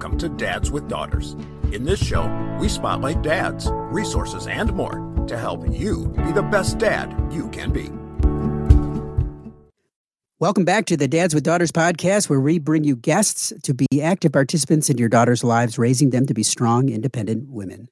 Welcome 0.00 0.18
to 0.20 0.30
Dads 0.30 0.70
with 0.70 0.88
Daughters. 0.88 1.36
In 1.72 1.84
this 1.84 2.02
show, 2.02 2.26
we 2.58 2.70
spotlight 2.70 3.20
dads, 3.20 3.68
resources, 3.70 4.46
and 4.46 4.72
more 4.72 4.94
to 5.26 5.36
help 5.36 5.70
you 5.70 6.06
be 6.24 6.32
the 6.32 6.42
best 6.42 6.78
dad 6.78 7.14
you 7.30 7.50
can 7.50 7.70
be. 7.70 7.90
Welcome 10.38 10.64
back 10.64 10.86
to 10.86 10.96
the 10.96 11.06
Dads 11.06 11.34
with 11.34 11.44
Daughters 11.44 11.70
podcast, 11.70 12.30
where 12.30 12.40
we 12.40 12.58
bring 12.58 12.82
you 12.82 12.96
guests 12.96 13.52
to 13.62 13.74
be 13.74 14.00
active 14.00 14.32
participants 14.32 14.88
in 14.88 14.96
your 14.96 15.10
daughters' 15.10 15.44
lives, 15.44 15.78
raising 15.78 16.08
them 16.08 16.24
to 16.24 16.32
be 16.32 16.44
strong, 16.44 16.88
independent 16.88 17.50
women. 17.50 17.86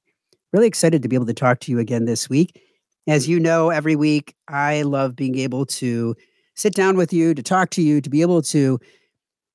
Really 0.55 0.67
excited 0.67 1.03
to 1.03 1.09
be 1.09 1.15
able 1.15 1.27
to 1.27 1.35
talk 1.35 1.61
to 1.61 1.71
you 1.71 1.79
again 1.79 2.07
this 2.07 2.31
week. 2.31 2.59
As 3.07 3.29
you 3.29 3.39
know, 3.39 3.69
every 3.69 3.97
week 3.97 4.35
I 4.49 4.81
love 4.81 5.15
being 5.15 5.37
able 5.37 5.67
to 5.67 6.17
sit 6.55 6.73
down 6.73 6.97
with 6.97 7.13
you, 7.13 7.35
to 7.35 7.43
talk 7.43 7.69
to 7.73 7.83
you, 7.83 8.01
to 8.01 8.09
be 8.09 8.23
able 8.23 8.41
to 8.41 8.79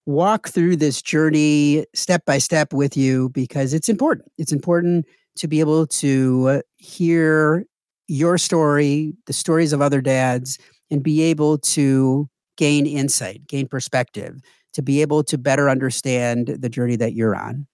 walk 0.06 0.50
through 0.50 0.76
this 0.76 1.02
journey 1.02 1.86
step 1.94 2.26
by 2.26 2.38
step 2.38 2.74
with 2.74 2.98
you 2.98 3.30
because 3.30 3.74
it's 3.74 3.90
important. 3.90 4.30
It's 4.38 4.52
important 4.52 5.06
to 5.38 5.48
be 5.48 5.60
able 5.60 5.88
to 5.88 6.62
hear 6.78 7.66
your 8.08 8.38
story, 8.38 9.14
the 9.28 9.34
stories 9.34 9.74
of 9.74 9.82
other 9.82 10.02
dads, 10.02 10.60
and 10.92 11.02
be 11.02 11.22
able 11.22 11.58
to 11.58 12.30
gain 12.58 12.86
insight, 12.86 13.48
gain 13.48 13.68
perspective, 13.68 14.42
to 14.74 14.82
be 14.82 15.02
able 15.02 15.24
to 15.24 15.38
better 15.38 15.70
understand 15.70 16.48
the 16.48 16.70
journey 16.70 16.96
that 16.98 17.14
you're 17.14 17.36
on. 17.36 17.66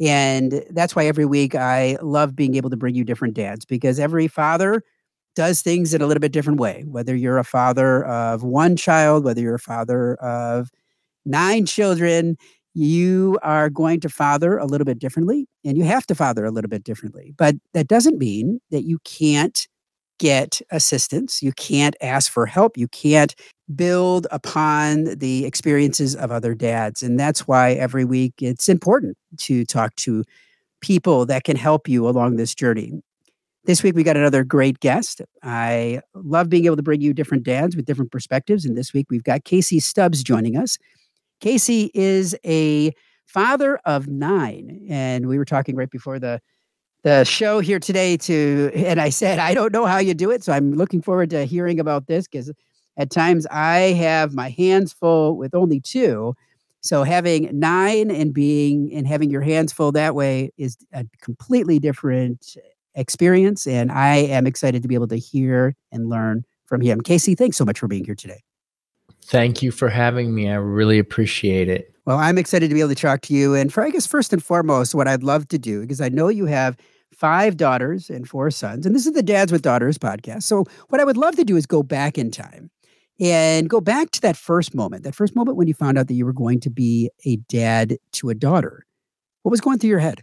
And 0.00 0.64
that's 0.70 0.96
why 0.96 1.06
every 1.06 1.24
week 1.24 1.54
I 1.54 1.96
love 2.02 2.36
being 2.36 2.54
able 2.56 2.70
to 2.70 2.76
bring 2.76 2.94
you 2.94 3.04
different 3.04 3.34
dads 3.34 3.64
because 3.64 3.98
every 3.98 4.28
father 4.28 4.82
does 5.34 5.62
things 5.62 5.94
in 5.94 6.02
a 6.02 6.06
little 6.06 6.20
bit 6.20 6.32
different 6.32 6.58
way. 6.58 6.84
Whether 6.86 7.14
you're 7.14 7.38
a 7.38 7.44
father 7.44 8.04
of 8.04 8.42
one 8.42 8.76
child, 8.76 9.24
whether 9.24 9.40
you're 9.40 9.54
a 9.54 9.60
father 9.60 10.14
of 10.16 10.70
nine 11.26 11.66
children, 11.66 12.36
you 12.74 13.38
are 13.42 13.70
going 13.70 14.00
to 14.00 14.08
father 14.08 14.58
a 14.58 14.66
little 14.66 14.84
bit 14.84 14.98
differently 14.98 15.46
and 15.64 15.78
you 15.78 15.84
have 15.84 16.06
to 16.06 16.14
father 16.14 16.44
a 16.44 16.50
little 16.50 16.68
bit 16.68 16.84
differently. 16.84 17.32
But 17.36 17.56
that 17.72 17.88
doesn't 17.88 18.18
mean 18.18 18.60
that 18.70 18.84
you 18.84 18.98
can't 19.04 19.66
get 20.18 20.60
assistance. 20.70 21.42
You 21.42 21.52
can't 21.52 21.96
ask 22.00 22.30
for 22.30 22.46
help. 22.46 22.76
You 22.76 22.88
can't 22.88 23.34
build 23.74 24.26
upon 24.30 25.04
the 25.04 25.44
experiences 25.44 26.14
of 26.14 26.30
other 26.30 26.54
dads. 26.54 27.02
And 27.02 27.18
that's 27.18 27.48
why 27.48 27.72
every 27.72 28.04
week 28.04 28.34
it's 28.40 28.68
important 28.68 29.16
to 29.38 29.64
talk 29.64 29.94
to 29.96 30.24
people 30.80 31.26
that 31.26 31.44
can 31.44 31.56
help 31.56 31.88
you 31.88 32.08
along 32.08 32.36
this 32.36 32.54
journey. 32.54 32.92
This 33.64 33.82
week 33.82 33.96
we 33.96 34.04
got 34.04 34.16
another 34.16 34.44
great 34.44 34.78
guest. 34.80 35.20
I 35.42 36.00
love 36.14 36.48
being 36.48 36.66
able 36.66 36.76
to 36.76 36.82
bring 36.82 37.00
you 37.00 37.12
different 37.12 37.42
dads 37.42 37.74
with 37.74 37.84
different 37.84 38.12
perspectives. 38.12 38.64
And 38.64 38.76
this 38.76 38.92
week 38.92 39.06
we've 39.10 39.24
got 39.24 39.44
Casey 39.44 39.80
Stubbs 39.80 40.22
joining 40.22 40.56
us. 40.56 40.78
Casey 41.40 41.90
is 41.94 42.34
a 42.44 42.92
father 43.26 43.78
of 43.84 44.08
nine, 44.08 44.86
and 44.88 45.26
we 45.26 45.38
were 45.38 45.44
talking 45.44 45.76
right 45.76 45.90
before 45.90 46.18
the 46.18 46.40
the 47.02 47.22
show 47.24 47.60
here 47.60 47.78
today 47.78 48.16
to 48.16 48.70
and 48.74 49.00
I 49.00 49.10
said 49.10 49.38
I 49.38 49.54
don't 49.54 49.72
know 49.72 49.86
how 49.86 49.98
you 49.98 50.14
do 50.14 50.30
it, 50.30 50.42
so 50.42 50.52
I'm 50.52 50.72
looking 50.72 51.02
forward 51.02 51.30
to 51.30 51.44
hearing 51.44 51.78
about 51.78 52.06
this 52.06 52.26
because 52.26 52.52
at 52.96 53.10
times 53.10 53.46
I 53.50 53.78
have 53.92 54.34
my 54.34 54.50
hands 54.50 54.92
full 54.92 55.36
with 55.36 55.54
only 55.54 55.80
two. 55.80 56.34
So 56.80 57.02
having 57.02 57.48
nine 57.58 58.10
and 58.10 58.32
being 58.32 58.92
and 58.94 59.06
having 59.06 59.30
your 59.30 59.42
hands 59.42 59.72
full 59.72 59.92
that 59.92 60.14
way 60.14 60.50
is 60.56 60.76
a 60.92 61.04
completely 61.20 61.78
different 61.78 62.56
experience. 62.94 63.66
And 63.66 63.92
I 63.92 64.16
am 64.16 64.46
excited 64.46 64.82
to 64.82 64.88
be 64.88 64.94
able 64.94 65.08
to 65.08 65.16
hear 65.16 65.74
and 65.92 66.08
learn 66.08 66.44
from 66.64 66.80
him. 66.80 67.00
Casey, 67.00 67.34
thanks 67.34 67.56
so 67.56 67.64
much 67.64 67.78
for 67.78 67.88
being 67.88 68.04
here 68.04 68.14
today. 68.14 68.45
Thank 69.26 69.60
you 69.60 69.72
for 69.72 69.88
having 69.88 70.34
me. 70.34 70.48
I 70.48 70.54
really 70.54 70.98
appreciate 70.98 71.68
it. 71.68 71.92
Well, 72.04 72.18
I'm 72.18 72.38
excited 72.38 72.68
to 72.68 72.74
be 72.74 72.80
able 72.80 72.90
to 72.90 72.94
talk 72.94 73.22
to 73.22 73.34
you. 73.34 73.56
And 73.56 73.72
for, 73.72 73.84
I 73.84 73.90
guess, 73.90 74.06
first 74.06 74.32
and 74.32 74.42
foremost, 74.42 74.94
what 74.94 75.08
I'd 75.08 75.24
love 75.24 75.48
to 75.48 75.58
do, 75.58 75.80
because 75.80 76.00
I 76.00 76.08
know 76.08 76.28
you 76.28 76.46
have 76.46 76.76
five 77.12 77.56
daughters 77.56 78.08
and 78.08 78.28
four 78.28 78.52
sons, 78.52 78.86
and 78.86 78.94
this 78.94 79.04
is 79.04 79.14
the 79.14 79.24
Dads 79.24 79.50
with 79.50 79.62
Daughters 79.62 79.98
podcast. 79.98 80.44
So, 80.44 80.64
what 80.88 81.00
I 81.00 81.04
would 81.04 81.16
love 81.16 81.34
to 81.36 81.44
do 81.44 81.56
is 81.56 81.66
go 81.66 81.82
back 81.82 82.18
in 82.18 82.30
time 82.30 82.70
and 83.18 83.68
go 83.68 83.80
back 83.80 84.12
to 84.12 84.20
that 84.20 84.36
first 84.36 84.74
moment, 84.74 85.02
that 85.02 85.16
first 85.16 85.34
moment 85.34 85.56
when 85.56 85.66
you 85.66 85.74
found 85.74 85.98
out 85.98 86.06
that 86.06 86.14
you 86.14 86.24
were 86.24 86.32
going 86.32 86.60
to 86.60 86.70
be 86.70 87.10
a 87.24 87.36
dad 87.48 87.96
to 88.12 88.28
a 88.28 88.34
daughter. 88.34 88.86
What 89.42 89.50
was 89.50 89.60
going 89.60 89.80
through 89.80 89.90
your 89.90 89.98
head? 89.98 90.22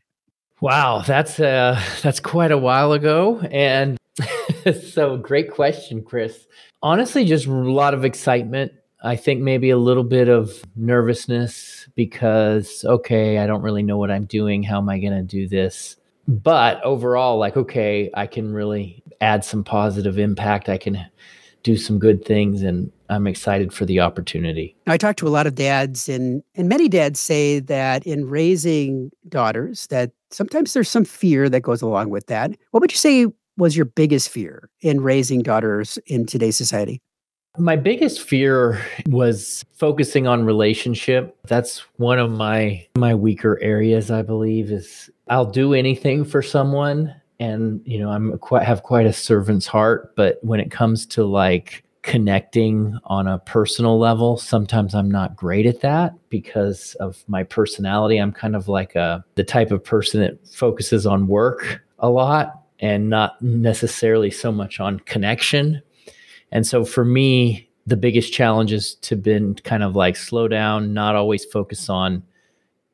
Wow, 0.62 1.04
that's 1.06 1.42
uh 1.42 1.82
that's 2.02 2.22
quite 2.22 2.52
a 2.52 2.58
while 2.58 2.94
ago 2.94 3.42
and 3.52 3.98
so 4.94 5.18
great 5.18 5.52
question, 5.52 6.04
Chris. 6.04 6.48
Honestly, 6.82 7.26
just 7.26 7.48
a 7.48 7.52
lot 7.52 7.94
of 7.94 8.06
excitement 8.06 8.72
I 9.04 9.18
think 9.18 9.42
maybe 9.42 9.70
a 9.70 9.78
little 9.78 10.06
bit 10.06 10.30
of 10.30 10.64
nervousness 10.78 11.90
because, 11.96 12.86
okay, 12.86 13.38
I 13.38 13.46
don't 13.46 13.62
really 13.62 13.84
know 13.84 13.98
what 13.98 14.10
I'm 14.10 14.26
doing. 14.26 14.64
How 14.64 14.78
am 14.78 14.88
I 14.88 15.00
going 15.00 15.14
to 15.14 15.24
do 15.24 15.48
this? 15.48 15.98
But 16.26 16.82
overall, 16.84 17.38
like, 17.38 17.58
okay, 17.58 18.10
I 18.14 18.28
can 18.28 18.54
really 18.54 19.04
add 19.20 19.44
some 19.44 19.64
positive 19.64 20.18
impact. 20.18 20.70
I 20.70 20.78
can 20.78 21.06
do 21.64 21.76
some 21.76 22.00
good 22.00 22.24
things 22.24 22.62
and 22.62 22.92
I'm 23.10 23.28
excited 23.28 23.74
for 23.74 23.86
the 23.86 24.00
opportunity. 24.00 24.76
I 24.88 24.98
talk 24.98 25.16
to 25.18 25.28
a 25.28 25.30
lot 25.30 25.48
of 25.48 25.56
dads 25.56 26.10
and 26.10 26.44
and 26.56 26.68
many 26.68 26.90
dads 26.90 27.20
say 27.20 27.60
that 27.60 28.06
in 28.06 28.28
raising 28.28 29.12
daughters 29.30 29.88
that 29.88 30.12
sometimes 30.30 30.74
there's 30.74 30.90
some 30.90 31.06
fear 31.06 31.50
that 31.50 31.62
goes 31.62 31.82
along 31.82 32.10
with 32.10 32.28
that. 32.28 32.52
What 32.72 32.82
would 32.82 32.92
you 32.92 32.98
say 32.98 33.28
was 33.58 33.78
your 33.78 33.86
biggest 33.86 34.30
fear 34.30 34.70
in 34.82 35.02
raising 35.02 35.42
daughters 35.42 35.98
in 36.06 36.26
today's 36.26 36.58
society? 36.58 37.02
My 37.58 37.76
biggest 37.76 38.22
fear 38.22 38.84
was 39.08 39.64
focusing 39.74 40.26
on 40.26 40.44
relationship. 40.44 41.38
That's 41.48 41.80
one 41.98 42.18
of 42.18 42.32
my 42.32 42.88
my 42.98 43.14
weaker 43.14 43.60
areas, 43.62 44.10
I 44.10 44.24
believe, 44.24 44.72
is 44.72 45.10
I'll 45.28 45.46
do 45.46 45.74
anything 45.74 46.26
for 46.26 46.42
someone 46.42 47.14
and 47.40 47.82
you 47.86 48.00
know, 48.00 48.10
I'm 48.10 48.38
quite 48.40 48.64
have 48.64 48.82
quite 48.82 49.06
a 49.06 49.14
servant's 49.14 49.68
heart, 49.68 50.16
but 50.16 50.40
when 50.42 50.60
it 50.60 50.72
comes 50.72 51.06
to 51.08 51.26
like 51.26 51.84
connecting 52.02 52.98
on 53.06 53.28
a 53.28 53.40
personal 53.40 54.00
level, 54.00 54.38
sometimes 54.38 54.96
I'm 54.96 55.10
not 55.10 55.36
great 55.36 55.68
at 55.68 55.82
that 55.82 56.16
because 56.30 56.96
of 56.96 57.24
my 57.28 57.44
personality. 57.44 58.18
I'm 58.18 58.34
kind 58.34 58.56
of 58.56 58.68
like 58.68 58.96
a 58.96 59.24
the 59.36 59.44
type 59.44 59.72
of 59.72 59.84
person 59.84 60.22
that 60.22 60.48
focuses 60.48 61.06
on 61.06 61.28
work 61.28 61.84
a 62.00 62.10
lot 62.10 62.64
and 62.80 63.10
not 63.10 63.40
necessarily 63.42 64.32
so 64.32 64.52
much 64.52 64.80
on 64.80 65.00
connection 65.02 65.82
and 66.54 66.66
so 66.66 66.86
for 66.86 67.04
me, 67.04 67.68
the 67.86 67.98
biggest 67.98 68.32
challenge 68.32 68.72
is 68.72 68.96
to 68.96 69.16
been 69.16 69.56
kind 69.56 69.84
of 69.84 69.96
like 69.96 70.16
slow 70.16 70.48
down, 70.48 70.94
not 70.94 71.16
always 71.16 71.44
focus 71.44 71.90
on 71.90 72.24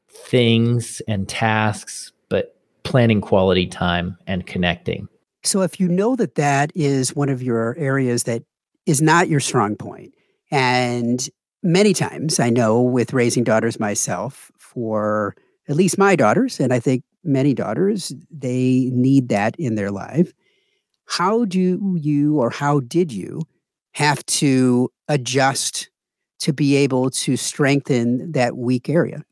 things 0.09 1.01
and 1.07 1.27
tasks, 1.27 2.11
but 2.29 2.55
planning 2.83 3.21
quality 3.21 3.67
time 3.67 4.17
and 4.25 4.47
connecting. 4.47 5.07
So 5.43 5.61
if 5.61 5.79
you 5.79 5.89
know 5.89 6.15
that 6.15 6.35
that 6.35 6.71
is 6.73 7.15
one 7.15 7.29
of 7.29 7.43
your 7.43 7.75
areas 7.77 8.23
that 8.23 8.43
is 8.85 9.01
not 9.01 9.27
your 9.27 9.41
strong 9.41 9.75
point, 9.75 10.13
and 10.51 11.29
many 11.61 11.93
times 11.93 12.39
I 12.39 12.49
know 12.49 12.81
with 12.81 13.13
raising 13.13 13.43
daughters 13.43 13.77
myself, 13.77 14.51
for 14.57 15.35
at 15.67 15.75
least 15.75 15.97
my 15.97 16.15
daughters, 16.15 16.61
and 16.61 16.73
I 16.73 16.79
think 16.79 17.03
many 17.25 17.53
daughters, 17.53 18.13
they 18.31 18.89
need 18.93 19.29
that 19.29 19.55
in 19.59 19.75
their 19.75 19.91
life. 19.91 20.33
How 21.09 21.45
do 21.45 21.95
you 21.99 22.39
or 22.39 22.49
how 22.49 22.81
did 22.81 23.11
you 23.11 23.41
have 23.93 24.25
to 24.27 24.91
adjust 25.07 25.89
to 26.39 26.53
be 26.53 26.75
able 26.77 27.09
to 27.09 27.35
strengthen 27.35 28.31
that 28.31 28.55
weak 28.55 28.89
area? 28.89 29.25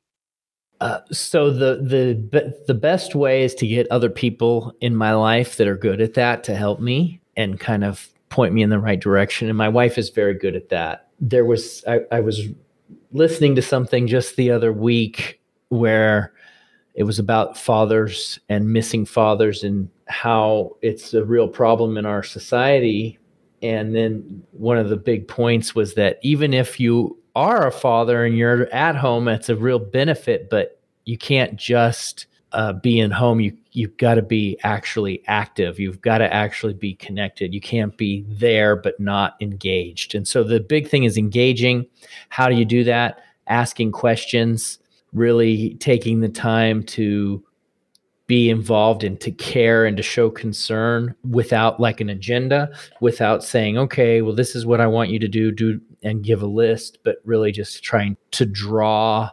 Uh, 0.81 0.99
so 1.11 1.49
the 1.49 1.75
the 1.75 2.53
the 2.67 2.73
best 2.73 3.15
way 3.15 3.43
is 3.43 3.55
to 3.55 3.65
get 3.65 3.87
other 3.89 4.09
people 4.09 4.73
in 4.81 4.95
my 4.95 5.13
life 5.13 5.57
that 5.57 5.67
are 5.67 5.77
good 5.77 6.01
at 6.01 6.13
that 6.15 6.43
to 6.43 6.55
help 6.55 6.79
me 6.79 7.19
and 7.35 7.59
kind 7.59 7.83
of 7.83 8.09
point 8.29 8.53
me 8.53 8.61
in 8.61 8.69
the 8.69 8.79
right 8.79 8.99
direction. 8.99 9.47
And 9.47 9.57
my 9.57 9.69
wife 9.69 9.97
is 9.97 10.09
very 10.09 10.33
good 10.33 10.55
at 10.55 10.69
that. 10.69 11.07
There 11.19 11.45
was 11.45 11.83
I, 11.87 12.01
I 12.11 12.19
was 12.19 12.41
listening 13.11 13.55
to 13.55 13.61
something 13.61 14.07
just 14.07 14.35
the 14.35 14.51
other 14.51 14.73
week 14.73 15.39
where 15.69 16.33
it 16.93 17.03
was 17.03 17.19
about 17.19 17.57
fathers 17.57 18.39
and 18.49 18.71
missing 18.73 19.05
fathers 19.05 19.63
and 19.63 19.89
how 20.07 20.75
it's 20.81 21.13
a 21.13 21.23
real 21.23 21.47
problem 21.47 21.97
in 21.97 22.05
our 22.05 22.23
society. 22.23 23.19
And 23.61 23.95
then 23.95 24.43
one 24.51 24.77
of 24.77 24.89
the 24.89 24.97
big 24.97 25.27
points 25.27 25.73
was 25.73 25.95
that 25.95 26.19
even 26.21 26.53
if 26.53 26.79
you 26.79 27.17
are 27.35 27.67
a 27.67 27.71
father 27.71 28.25
and 28.25 28.37
you're 28.37 28.71
at 28.73 28.95
home, 28.95 29.27
it's 29.27 29.49
a 29.49 29.55
real 29.55 29.79
benefit, 29.79 30.49
but 30.49 30.79
you 31.05 31.17
can't 31.17 31.55
just 31.55 32.25
uh, 32.51 32.73
be 32.73 32.99
in 32.99 33.11
home. 33.11 33.39
You 33.39 33.55
you've 33.71 33.97
got 33.97 34.15
to 34.15 34.21
be 34.21 34.57
actually 34.63 35.21
active. 35.27 35.79
You've 35.79 36.01
got 36.01 36.17
to 36.19 36.33
actually 36.33 36.73
be 36.73 36.95
connected. 36.95 37.53
You 37.53 37.61
can't 37.61 37.95
be 37.95 38.25
there 38.27 38.75
but 38.75 38.99
not 38.99 39.35
engaged. 39.39 40.15
And 40.15 40.27
so 40.27 40.43
the 40.43 40.59
big 40.59 40.87
thing 40.87 41.03
is 41.03 41.17
engaging. 41.17 41.85
How 42.29 42.49
do 42.49 42.55
you 42.55 42.65
do 42.65 42.83
that? 42.85 43.19
Asking 43.47 43.91
questions 43.91 44.79
really 45.13 45.75
taking 45.75 46.21
the 46.21 46.29
time 46.29 46.83
to 46.83 47.43
be 48.27 48.49
involved 48.49 49.03
and 49.03 49.19
to 49.21 49.31
care 49.31 49.85
and 49.85 49.95
to 49.95 50.03
show 50.03 50.29
concern 50.29 51.15
without 51.29 51.79
like 51.79 52.01
an 52.01 52.09
agenda, 52.09 52.69
without 52.99 53.43
saying, 53.43 53.77
okay, 53.77 54.21
well, 54.21 54.35
this 54.35 54.53
is 54.53 54.65
what 54.65 54.81
I 54.81 54.87
want 54.87 55.09
you 55.09 55.19
to 55.19 55.27
do, 55.29 55.51
do 55.51 55.79
and 56.03 56.23
give 56.23 56.41
a 56.41 56.47
list, 56.47 56.99
but 57.03 57.17
really 57.23 57.51
just 57.51 57.83
trying 57.83 58.17
to 58.31 58.45
draw 58.45 59.29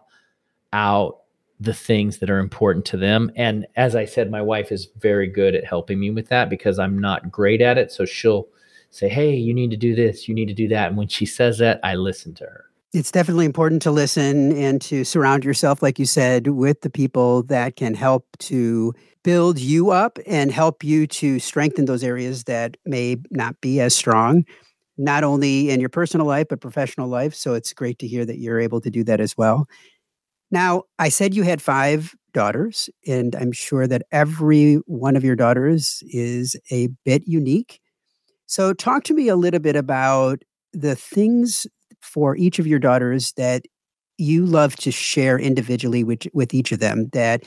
out 0.73 1.21
the 1.61 1.75
things 1.75 2.19
that 2.19 2.31
are 2.31 2.39
important 2.39 2.85
to 2.87 2.97
them. 2.97 3.31
And 3.37 3.67
as 3.77 3.97
I 3.97 4.05
said, 4.05 4.31
my 4.31 4.43
wife 4.43 4.73
is 4.73 4.89
very 4.99 5.29
good 5.29 5.55
at 5.55 5.65
helping 5.65 6.01
me 6.01 6.11
with 6.11 6.29
that 6.29 6.49
because 6.49 6.79
I'm 6.79 6.99
not 6.99 7.31
great 7.31 7.61
at 7.61 7.79
it. 7.79 7.93
So 7.93 8.05
she'll 8.05 8.49
say, 8.91 9.09
Hey, 9.09 9.35
you 9.35 9.55
need 9.55 9.71
to 9.71 9.77
do 9.77 9.95
this, 9.95 10.29
you 10.29 10.35
need 10.35 10.47
to 10.47 10.55
do 10.55 10.69
that. 10.69 10.89
And 10.89 10.97
when 10.97 11.09
she 11.09 11.27
says 11.27 11.59
that, 11.59 11.81
I 11.83 11.95
listen 11.95 12.35
to 12.35 12.45
her. 12.45 12.71
It's 12.95 13.11
definitely 13.11 13.45
important 13.45 13.83
to 13.83 13.91
listen 13.91 14.53
and 14.53 14.81
to 14.83 15.03
surround 15.05 15.45
yourself, 15.45 15.83
like 15.83 15.99
you 15.99 16.07
said, 16.07 16.47
with 16.47 16.83
the 16.83 16.91
people 16.91 17.43
that 17.45 17.75
can 17.75 17.93
help 17.93 18.25
to 18.39 18.95
build 19.25 19.59
you 19.59 19.91
up 19.91 20.21
and 20.29 20.53
help 20.53 20.85
you 20.85 21.09
to 21.09 21.41
strengthen 21.41 21.87
those 21.87 22.05
areas 22.05 22.45
that 22.45 22.77
may 22.87 23.17
not 23.33 23.61
be 23.61 23.81
as 23.81 23.97
strong, 23.97 24.45
not 24.97 25.25
only 25.25 25.71
in 25.71 25.81
your 25.81 25.89
personal 25.89 26.25
life, 26.25 26.47
but 26.49 26.61
professional 26.61 27.09
life. 27.09 27.35
So 27.35 27.55
it's 27.55 27.73
great 27.73 27.99
to 27.99 28.07
hear 28.07 28.25
that 28.25 28.39
you're 28.39 28.61
able 28.61 28.81
to 28.83 28.91
do 28.91 29.03
that 29.03 29.21
as 29.21 29.37
well. 29.37 29.67
Now, 30.53 30.85
I 30.97 31.09
said 31.09 31.35
you 31.35 31.43
had 31.43 31.61
five 31.61 32.15
daughters, 32.33 32.89
and 33.09 33.35
I'm 33.35 33.51
sure 33.51 33.89
that 33.89 34.03
every 34.13 34.75
one 34.87 35.17
of 35.17 35.25
your 35.25 35.35
daughters 35.35 36.01
is 36.07 36.55
a 36.71 36.91
bit 37.05 37.25
unique. 37.27 37.81
So, 38.47 38.73
talk 38.73 39.03
to 39.05 39.15
me 39.15 39.27
a 39.27 39.37
little 39.37 39.59
bit 39.59 39.75
about 39.75 40.43
the 40.73 40.95
things 40.95 41.67
for 42.05 42.37
each 42.37 42.59
of 42.59 42.67
your 42.67 42.79
daughters 42.79 43.33
that 43.33 43.63
you 44.19 44.47
love 44.47 44.77
to 44.77 44.93
share 44.93 45.39
individually 45.39 46.05
with, 46.05 46.27
with 46.33 46.55
each 46.55 46.71
of 46.71 46.79
them 46.79 47.09
that 47.13 47.43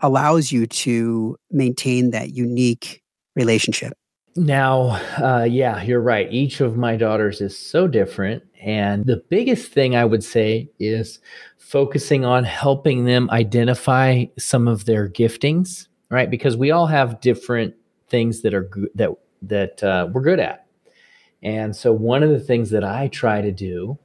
allows 0.00 0.52
you 0.52 0.66
to 0.66 1.36
maintain 1.50 2.10
that 2.10 2.30
unique 2.30 3.02
relationship? 3.34 3.94
Now, 4.36 5.00
uh, 5.22 5.46
yeah, 5.48 5.82
you're 5.82 6.00
right. 6.00 6.32
Each 6.32 6.60
of 6.60 6.76
my 6.76 6.96
daughters 6.96 7.40
is 7.40 7.56
so 7.56 7.86
different. 7.86 8.42
And 8.60 9.06
the 9.06 9.22
biggest 9.28 9.70
thing 9.70 9.94
I 9.94 10.04
would 10.04 10.24
say 10.24 10.70
is 10.78 11.20
focusing 11.56 12.24
on 12.24 12.44
helping 12.44 13.04
them 13.04 13.30
identify 13.30 14.24
some 14.38 14.66
of 14.66 14.86
their 14.86 15.08
giftings, 15.08 15.86
right? 16.10 16.28
Because 16.28 16.56
we 16.56 16.70
all 16.70 16.86
have 16.86 17.20
different 17.20 17.74
things 18.08 18.42
that 18.42 18.54
are 18.54 18.64
good, 18.64 18.90
that 18.96 19.10
that 19.42 19.82
uh, 19.82 20.08
we're 20.12 20.22
good 20.22 20.40
at. 20.40 20.63
And 21.44 21.76
so 21.76 21.92
one 21.92 22.22
of 22.22 22.30
the 22.30 22.40
things 22.40 22.70
that 22.70 22.84
I 22.84 23.08
try 23.08 23.42
to 23.42 23.52
do 23.52 23.98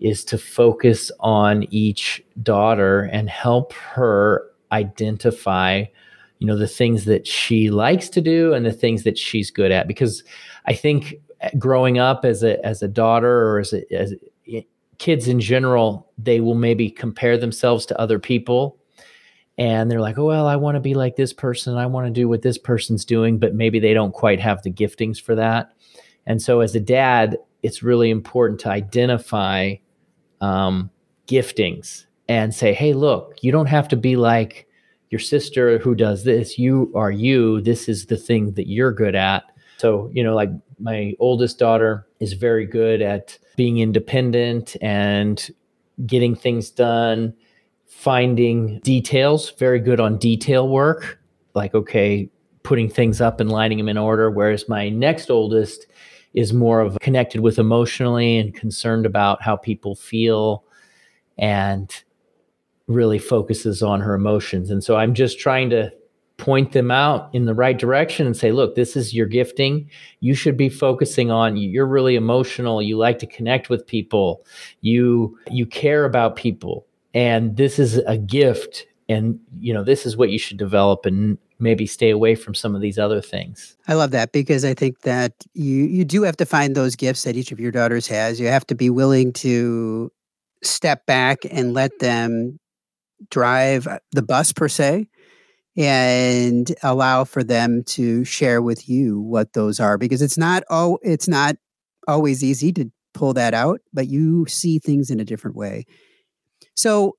is 0.00 0.24
to 0.24 0.36
focus 0.36 1.12
on 1.20 1.64
each 1.70 2.22
daughter 2.42 3.02
and 3.12 3.30
help 3.30 3.72
her 3.72 4.50
identify 4.72 5.84
you 6.42 6.48
know 6.48 6.58
the 6.58 6.66
things 6.66 7.04
that 7.04 7.24
she 7.24 7.70
likes 7.70 8.08
to 8.08 8.20
do 8.20 8.52
and 8.52 8.66
the 8.66 8.72
things 8.72 9.04
that 9.04 9.16
she's 9.16 9.48
good 9.48 9.70
at. 9.70 9.86
Because 9.86 10.24
i 10.66 10.74
think 10.74 11.14
uh, 11.40 11.50
growing 11.56 11.98
up 11.98 12.24
as 12.24 12.42
a 12.42 12.64
as 12.66 12.82
a 12.82 12.88
daughter 12.88 13.48
or 13.48 13.60
as 13.60 13.72
a, 13.72 13.94
as 13.94 14.14
a, 14.48 14.66
kids 14.98 15.28
in 15.28 15.38
general 15.38 16.10
they 16.18 16.40
will 16.40 16.56
maybe 16.56 16.90
compare 16.90 17.38
themselves 17.38 17.86
to 17.86 18.00
other 18.00 18.18
people 18.18 18.76
and 19.56 19.88
they're 19.88 20.00
like 20.00 20.18
oh 20.18 20.26
well 20.26 20.46
i 20.46 20.56
want 20.56 20.74
to 20.74 20.80
be 20.80 20.94
like 20.94 21.16
this 21.16 21.32
person. 21.32 21.76
I 21.76 21.86
want 21.86 22.06
to 22.06 22.12
do 22.12 22.28
what 22.28 22.42
this 22.42 22.58
person's 22.58 23.04
doing 23.04 23.38
but 23.38 23.54
maybe 23.54 23.78
they 23.78 23.94
don't 23.94 24.12
quite 24.12 24.40
have 24.40 24.62
the 24.62 24.70
giftings 24.70 25.20
for 25.20 25.36
that 25.36 25.72
and 26.26 26.40
so 26.40 26.60
as 26.60 26.74
a 26.74 26.80
dad 26.80 27.36
it's 27.62 27.82
really 27.82 28.10
important 28.10 28.60
to 28.60 28.68
identify 28.68 29.74
um, 30.40 30.90
giftings 31.26 32.06
and 32.28 32.54
say, 32.54 32.72
hey, 32.72 32.92
look, 32.92 33.38
you 33.42 33.52
don't 33.52 33.66
have 33.66 33.88
to 33.88 33.96
be 33.96 34.16
like 34.16 34.66
your 35.10 35.18
sister 35.18 35.78
who 35.78 35.94
does 35.94 36.24
this. 36.24 36.58
You 36.58 36.90
are 36.94 37.10
you. 37.10 37.60
This 37.60 37.88
is 37.88 38.06
the 38.06 38.16
thing 38.16 38.52
that 38.54 38.68
you're 38.68 38.92
good 38.92 39.14
at. 39.14 39.44
So, 39.78 40.10
you 40.12 40.22
know, 40.22 40.34
like 40.34 40.50
my 40.78 41.14
oldest 41.18 41.58
daughter 41.58 42.06
is 42.20 42.32
very 42.32 42.66
good 42.66 43.02
at 43.02 43.38
being 43.56 43.78
independent 43.78 44.76
and 44.80 45.50
getting 46.06 46.34
things 46.34 46.70
done, 46.70 47.34
finding 47.86 48.80
details, 48.80 49.50
very 49.50 49.80
good 49.80 50.00
on 50.00 50.18
detail 50.18 50.68
work, 50.68 51.20
like, 51.54 51.74
okay, 51.74 52.30
putting 52.62 52.88
things 52.88 53.20
up 53.20 53.40
and 53.40 53.50
lining 53.50 53.78
them 53.78 53.88
in 53.88 53.98
order. 53.98 54.30
Whereas 54.30 54.68
my 54.68 54.88
next 54.88 55.30
oldest 55.30 55.86
is 56.34 56.52
more 56.52 56.80
of 56.80 56.98
connected 57.00 57.40
with 57.40 57.58
emotionally 57.58 58.38
and 58.38 58.54
concerned 58.54 59.06
about 59.06 59.42
how 59.42 59.56
people 59.56 59.94
feel 59.94 60.64
and 61.38 62.04
really 62.86 63.18
focuses 63.18 63.82
on 63.82 64.00
her 64.00 64.14
emotions. 64.14 64.70
And 64.70 64.82
so 64.82 64.96
I'm 64.96 65.14
just 65.14 65.38
trying 65.38 65.70
to 65.70 65.92
point 66.38 66.72
them 66.72 66.90
out 66.90 67.32
in 67.32 67.44
the 67.44 67.54
right 67.54 67.78
direction 67.78 68.26
and 68.26 68.36
say, 68.36 68.50
look, 68.50 68.74
this 68.74 68.96
is 68.96 69.14
your 69.14 69.26
gifting. 69.26 69.88
You 70.20 70.34
should 70.34 70.56
be 70.56 70.68
focusing 70.68 71.30
on 71.30 71.56
you're 71.56 71.86
really 71.86 72.16
emotional, 72.16 72.82
you 72.82 72.96
like 72.96 73.18
to 73.20 73.26
connect 73.26 73.68
with 73.68 73.86
people, 73.86 74.44
you 74.80 75.38
you 75.50 75.66
care 75.66 76.04
about 76.04 76.36
people. 76.36 76.86
And 77.14 77.56
this 77.56 77.78
is 77.78 77.98
a 77.98 78.18
gift 78.18 78.86
and 79.08 79.38
you 79.60 79.72
know, 79.72 79.84
this 79.84 80.06
is 80.06 80.16
what 80.16 80.30
you 80.30 80.38
should 80.38 80.56
develop 80.56 81.06
and 81.06 81.38
maybe 81.62 81.86
stay 81.86 82.10
away 82.10 82.34
from 82.34 82.54
some 82.54 82.74
of 82.74 82.80
these 82.80 82.98
other 82.98 83.22
things. 83.22 83.76
I 83.86 83.94
love 83.94 84.10
that 84.10 84.32
because 84.32 84.64
I 84.64 84.74
think 84.74 85.02
that 85.02 85.32
you 85.54 85.84
you 85.84 86.04
do 86.04 86.22
have 86.22 86.36
to 86.38 86.46
find 86.46 86.74
those 86.74 86.96
gifts 86.96 87.22
that 87.22 87.36
each 87.36 87.52
of 87.52 87.60
your 87.60 87.70
daughters 87.70 88.06
has. 88.08 88.40
You 88.40 88.48
have 88.48 88.66
to 88.66 88.74
be 88.74 88.90
willing 88.90 89.32
to 89.34 90.10
step 90.62 91.06
back 91.06 91.38
and 91.50 91.72
let 91.72 91.98
them 92.00 92.58
drive 93.30 93.86
the 94.10 94.22
bus 94.22 94.52
per 94.52 94.68
se 94.68 95.06
and 95.76 96.74
allow 96.82 97.24
for 97.24 97.42
them 97.42 97.82
to 97.84 98.24
share 98.24 98.60
with 98.60 98.88
you 98.88 99.20
what 99.20 99.52
those 99.54 99.80
are 99.80 99.96
because 99.96 100.20
it's 100.20 100.36
not 100.36 100.62
oh 100.70 100.98
it's 101.02 101.28
not 101.28 101.56
always 102.06 102.44
easy 102.44 102.72
to 102.72 102.90
pull 103.14 103.32
that 103.32 103.54
out 103.54 103.80
but 103.92 104.08
you 104.08 104.44
see 104.46 104.78
things 104.78 105.10
in 105.10 105.18
a 105.18 105.24
different 105.24 105.56
way 105.56 105.84
so 106.74 107.16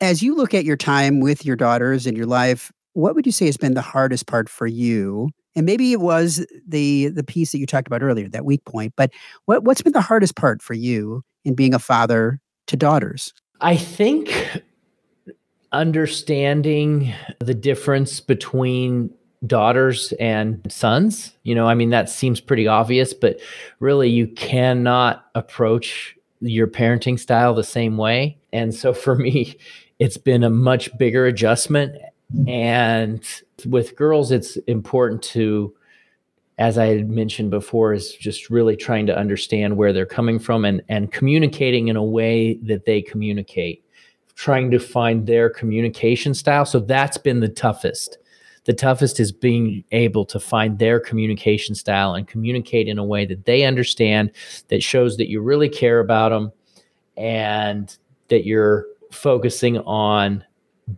as 0.00 0.22
you 0.22 0.34
look 0.34 0.52
at 0.52 0.64
your 0.64 0.76
time 0.76 1.20
with 1.20 1.44
your 1.46 1.56
daughters 1.56 2.06
and 2.06 2.16
your 2.16 2.26
life 2.26 2.70
what 3.00 3.14
would 3.14 3.26
you 3.26 3.32
say 3.32 3.46
has 3.46 3.56
been 3.56 3.74
the 3.74 3.82
hardest 3.82 4.26
part 4.26 4.48
for 4.48 4.66
you? 4.66 5.30
And 5.56 5.66
maybe 5.66 5.92
it 5.92 6.00
was 6.00 6.46
the 6.66 7.08
the 7.08 7.24
piece 7.24 7.52
that 7.52 7.58
you 7.58 7.66
talked 7.66 7.86
about 7.86 8.02
earlier 8.02 8.28
that 8.28 8.44
weak 8.44 8.64
point 8.64 8.94
but 8.96 9.10
what, 9.46 9.64
what's 9.64 9.82
been 9.82 9.92
the 9.92 10.00
hardest 10.00 10.36
part 10.36 10.62
for 10.62 10.74
you 10.74 11.22
in 11.44 11.54
being 11.54 11.74
a 11.74 11.78
father 11.78 12.40
to 12.66 12.76
daughters? 12.76 13.32
I 13.60 13.76
think 13.76 14.62
understanding 15.72 17.12
the 17.38 17.54
difference 17.54 18.20
between 18.20 19.10
daughters 19.46 20.12
and 20.20 20.60
sons 20.70 21.32
you 21.44 21.54
know 21.54 21.66
i 21.66 21.72
mean 21.74 21.90
that 21.90 22.10
seems 22.10 22.40
pretty 22.40 22.66
obvious 22.66 23.14
but 23.14 23.38
really 23.78 24.10
you 24.10 24.26
cannot 24.26 25.26
approach 25.34 26.14
your 26.40 26.66
parenting 26.66 27.18
style 27.18 27.54
the 27.54 27.64
same 27.64 27.96
way. 27.96 28.38
And 28.52 28.74
so 28.74 28.92
for 28.92 29.14
me 29.16 29.56
it's 29.98 30.16
been 30.16 30.42
a 30.42 30.50
much 30.50 30.96
bigger 30.96 31.26
adjustment 31.26 31.94
and 32.46 33.42
with 33.66 33.96
girls 33.96 34.30
it's 34.30 34.56
important 34.68 35.22
to 35.22 35.74
as 36.58 36.78
i 36.78 36.86
had 36.86 37.10
mentioned 37.10 37.50
before 37.50 37.92
is 37.92 38.12
just 38.14 38.50
really 38.50 38.76
trying 38.76 39.06
to 39.06 39.16
understand 39.16 39.76
where 39.76 39.92
they're 39.92 40.06
coming 40.06 40.38
from 40.38 40.64
and 40.64 40.80
and 40.88 41.12
communicating 41.12 41.88
in 41.88 41.96
a 41.96 42.04
way 42.04 42.54
that 42.62 42.84
they 42.84 43.02
communicate 43.02 43.84
trying 44.40 44.70
to 44.70 44.78
find 44.78 45.26
their 45.26 45.50
communication 45.50 46.32
style. 46.32 46.64
So 46.64 46.80
that's 46.80 47.18
been 47.18 47.40
the 47.40 47.48
toughest. 47.48 48.16
The 48.64 48.72
toughest 48.72 49.20
is 49.20 49.32
being 49.32 49.84
able 49.92 50.24
to 50.24 50.40
find 50.40 50.78
their 50.78 50.98
communication 50.98 51.74
style 51.74 52.14
and 52.14 52.26
communicate 52.26 52.88
in 52.88 52.96
a 52.96 53.04
way 53.04 53.26
that 53.26 53.44
they 53.44 53.64
understand, 53.64 54.30
that 54.68 54.82
shows 54.82 55.18
that 55.18 55.28
you 55.28 55.42
really 55.42 55.68
care 55.68 56.00
about 56.00 56.30
them 56.30 56.52
and 57.18 57.94
that 58.28 58.46
you're 58.46 58.86
focusing 59.12 59.76
on 59.80 60.42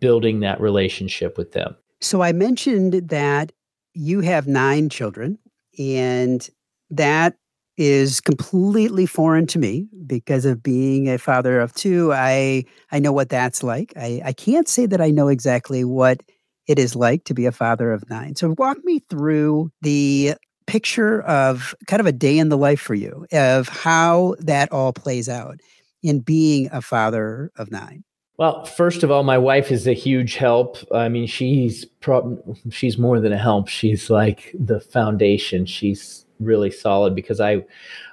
building 0.00 0.40
that 0.40 0.60
relationship 0.60 1.36
with 1.36 1.52
them. 1.52 1.76
So 2.00 2.22
I 2.22 2.32
mentioned 2.32 3.08
that 3.08 3.52
you 3.94 4.20
have 4.20 4.46
nine 4.46 4.88
children, 4.88 5.38
and 5.78 6.48
that 6.90 7.36
is 7.76 8.20
completely 8.20 9.06
foreign 9.06 9.46
to 9.46 9.58
me 9.58 9.88
because 10.06 10.44
of 10.44 10.62
being 10.62 11.08
a 11.08 11.18
father 11.18 11.60
of 11.60 11.72
two. 11.74 12.12
I 12.12 12.64
I 12.90 12.98
know 12.98 13.12
what 13.12 13.28
that's 13.28 13.62
like. 13.62 13.92
I, 13.96 14.20
I 14.24 14.32
can't 14.32 14.68
say 14.68 14.86
that 14.86 15.00
I 15.00 15.10
know 15.10 15.28
exactly 15.28 15.84
what 15.84 16.22
it 16.68 16.78
is 16.78 16.94
like 16.94 17.24
to 17.24 17.34
be 17.34 17.46
a 17.46 17.52
father 17.52 17.92
of 17.92 18.08
nine. 18.08 18.36
So 18.36 18.54
walk 18.58 18.78
me 18.84 19.00
through 19.10 19.72
the 19.80 20.34
picture 20.66 21.22
of 21.22 21.74
kind 21.86 22.00
of 22.00 22.06
a 22.06 22.12
day 22.12 22.38
in 22.38 22.48
the 22.48 22.56
life 22.56 22.80
for 22.80 22.94
you 22.94 23.26
of 23.32 23.68
how 23.68 24.36
that 24.38 24.70
all 24.70 24.92
plays 24.92 25.28
out 25.28 25.58
in 26.02 26.20
being 26.20 26.68
a 26.72 26.80
father 26.80 27.50
of 27.56 27.70
nine. 27.70 28.04
Well, 28.42 28.64
first 28.64 29.04
of 29.04 29.10
all, 29.12 29.22
my 29.22 29.38
wife 29.38 29.70
is 29.70 29.86
a 29.86 29.92
huge 29.92 30.34
help. 30.34 30.76
I 30.92 31.08
mean, 31.08 31.28
she's 31.28 31.84
pro- 31.84 32.42
she's 32.70 32.98
more 32.98 33.20
than 33.20 33.32
a 33.32 33.38
help. 33.38 33.68
She's 33.68 34.10
like 34.10 34.52
the 34.58 34.80
foundation. 34.80 35.64
She's 35.64 36.26
really 36.40 36.72
solid 36.72 37.14
because 37.14 37.40
I 37.40 37.64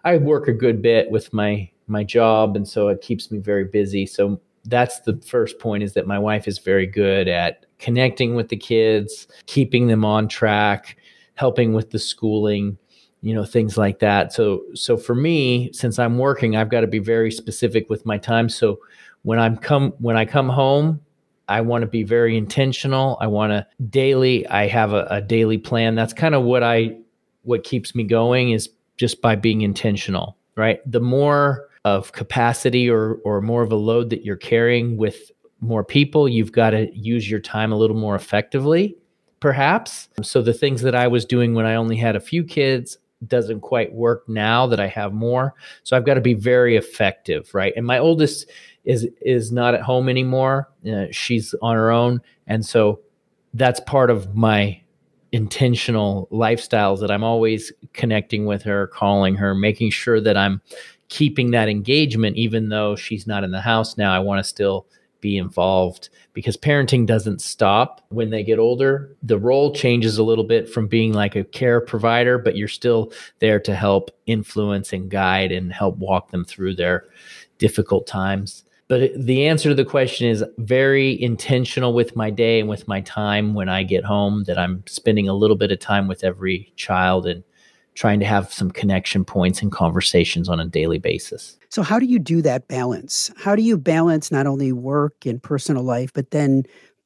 I 0.04 0.18
work 0.18 0.48
a 0.48 0.54
good 0.54 0.84
bit 0.84 1.10
with 1.10 1.34
my 1.34 1.68
my 1.88 2.04
job 2.04 2.56
and 2.56 2.68
so 2.68 2.90
it 2.90 3.02
keeps 3.02 3.32
me 3.32 3.40
very 3.40 3.66
busy. 3.66 4.06
So 4.06 4.40
that's 4.66 5.00
the 5.00 5.20
first 5.26 5.58
point 5.58 5.82
is 5.82 5.94
that 5.94 6.06
my 6.06 6.20
wife 6.20 6.48
is 6.48 6.60
very 6.60 6.86
good 6.86 7.28
at 7.28 7.66
connecting 7.80 8.36
with 8.36 8.50
the 8.50 8.56
kids, 8.56 9.28
keeping 9.48 9.88
them 9.88 10.06
on 10.06 10.28
track, 10.28 10.96
helping 11.34 11.74
with 11.74 11.90
the 11.90 11.98
schooling, 11.98 12.78
you 13.24 13.34
know, 13.34 13.46
things 13.46 13.80
like 13.80 13.98
that. 13.98 14.32
So 14.32 14.62
so 14.76 14.96
for 14.96 15.16
me, 15.16 15.72
since 15.74 15.98
I'm 15.98 16.20
working, 16.20 16.56
I've 16.56 16.70
got 16.70 16.82
to 16.82 16.88
be 16.88 17.00
very 17.00 17.32
specific 17.32 17.90
with 17.90 18.06
my 18.06 18.20
time. 18.20 18.48
So 18.48 18.78
when 19.24 19.40
I'm 19.40 19.58
come 19.58 19.94
when 20.00 20.18
I 20.18 20.26
come 20.26 20.50
home, 20.50 21.02
I 21.50 21.62
want 21.62 21.82
to 21.82 21.88
be 21.88 22.04
very 22.04 22.38
intentional. 22.38 23.18
I 23.20 23.28
want 23.28 23.52
to 23.52 23.66
daily, 23.90 24.48
I 24.48 24.68
have 24.68 24.94
a, 24.94 25.08
a 25.10 25.20
daily 25.20 25.58
plan. 25.58 25.96
That's 25.96 26.14
kind 26.14 26.36
of 26.36 26.44
what 26.44 26.62
I, 26.62 26.98
what 27.42 27.64
keeps 27.64 27.96
me 27.96 28.04
going 28.04 28.52
is 28.52 28.70
just 28.98 29.20
by 29.20 29.36
being 29.36 29.62
intentional, 29.62 30.38
right? 30.56 30.80
The 30.90 31.00
more 31.00 31.68
of 31.86 32.12
capacity 32.12 32.88
or, 32.88 33.16
or 33.24 33.42
more 33.42 33.64
of 33.64 33.72
a 33.72 33.76
load 33.76 34.12
that 34.12 34.24
you're 34.24 34.36
carrying 34.36 34.96
with 34.96 35.32
more 35.60 35.84
people, 35.84 36.30
you've 36.30 36.52
got 36.52 36.70
to 36.70 36.96
use 36.96 37.30
your 37.30 37.40
time 37.40 37.72
a 37.72 37.78
little 37.78 37.98
more 37.98 38.16
effectively, 38.16 38.96
perhaps. 39.40 40.08
So 40.22 40.44
the 40.44 40.54
things 40.54 40.84
that 40.84 40.94
I 40.94 41.08
was 41.08 41.26
doing 41.26 41.56
when 41.56 41.66
I 41.66 41.76
only 41.76 41.96
had 41.96 42.16
a 42.16 42.22
few 42.22 42.44
kids, 42.44 42.98
doesn't 43.28 43.62
quite 43.62 43.94
work 43.94 44.28
now 44.30 44.66
that 44.68 44.80
I 44.80 44.88
have 44.88 45.14
more. 45.14 45.54
So 45.84 45.98
I've 45.98 46.06
got 46.06 46.14
to 46.14 46.22
be 46.22 46.34
very 46.34 46.78
effective, 46.78 47.54
right? 47.54 47.74
And 47.76 47.86
my 47.86 48.00
oldest 48.00 48.50
is 48.86 49.08
is 49.22 49.52
not 49.52 49.74
at 49.74 49.82
home 49.82 50.10
anymore. 50.10 50.70
Uh, 50.90 51.06
she's 51.12 51.54
on 51.62 51.76
her 51.76 51.92
own, 51.92 52.22
and 52.48 52.66
so 52.66 53.02
that's 53.54 53.80
part 53.82 54.10
of 54.10 54.36
my 54.36 54.82
intentional 55.32 56.28
lifestyles 56.32 57.00
that 57.00 57.12
I'm 57.12 57.24
always 57.24 57.72
connecting 57.94 58.46
with 58.46 58.64
her, 58.64 58.88
calling 58.88 59.36
her, 59.36 59.54
making 59.54 59.92
sure 59.92 60.20
that 60.22 60.38
I'm 60.38 60.62
keeping 61.10 61.52
that 61.52 61.70
engagement 61.70 62.36
even 62.36 62.70
though 62.70 62.96
she's 62.96 63.28
not 63.28 63.44
in 63.44 63.52
the 63.52 63.62
house 63.62 63.98
now. 63.98 64.14
I 64.14 64.20
want 64.20 64.40
to 64.40 64.44
still 64.44 64.88
be 65.22 65.38
involved 65.38 66.10
because 66.34 66.56
parenting 66.56 67.06
doesn't 67.06 67.42
stop 67.42 68.02
when 68.10 68.30
they 68.30 68.44
get 68.44 68.60
older. 68.60 69.16
The 69.22 69.38
role 69.38 69.74
changes 69.74 70.18
a 70.18 70.24
little 70.24 70.44
bit 70.44 70.70
from 70.70 70.88
being 70.88 71.14
like 71.14 71.36
a 71.36 71.44
care 71.44 71.82
provider, 71.82 72.38
but 72.38 72.56
you're 72.56 72.68
still 72.68 73.12
there 73.40 73.60
to 73.62 73.76
help 73.76 74.12
influence 74.26 74.94
and 74.94 75.10
guide 75.10 75.52
and 75.52 75.74
help 75.74 75.98
walk 75.98 76.32
them 76.32 76.46
through 76.46 76.76
their 76.76 77.06
difficult 77.58 78.08
times. 78.08 78.64
But 78.90 79.12
the 79.16 79.46
answer 79.46 79.70
to 79.70 79.76
the 79.76 79.86
question 79.86 80.28
is 80.28 80.44
very 80.58 81.22
intentional 81.22 81.94
with 81.94 82.16
my 82.16 82.32
day 82.32 82.60
and 82.60 82.68
with 82.68 82.88
my 82.88 83.02
time 83.02 83.54
when 83.54 83.70
I 83.70 83.84
get 83.84 84.04
home, 84.04 84.46
that 84.46 84.58
I'm 84.58 84.84
spending 84.88 85.30
a 85.30 85.34
little 85.34 85.56
bit 85.56 85.72
of 85.72 85.80
time 85.80 86.08
with 86.08 86.24
every 86.24 86.74
child 86.76 87.28
and 87.28 87.44
trying 87.94 88.20
to 88.20 88.26
have 88.26 88.52
some 88.52 88.72
connection 88.72 89.24
points 89.24 89.62
and 89.62 89.72
conversations 89.72 90.50
on 90.50 90.60
a 90.60 90.66
daily 90.66 90.98
basis. 90.98 91.56
So, 91.70 91.84
how 91.84 92.00
do 92.00 92.08
you 92.08 92.18
do 92.18 92.42
that 92.42 92.68
balance? 92.68 93.32
How 93.38 93.56
do 93.56 93.62
you 93.62 93.78
balance 93.78 94.32
not 94.32 94.48
only 94.48 94.72
work 94.72 95.24
and 95.24 95.42
personal 95.42 95.84
life, 95.84 96.12
but 96.12 96.32
then 96.32 96.64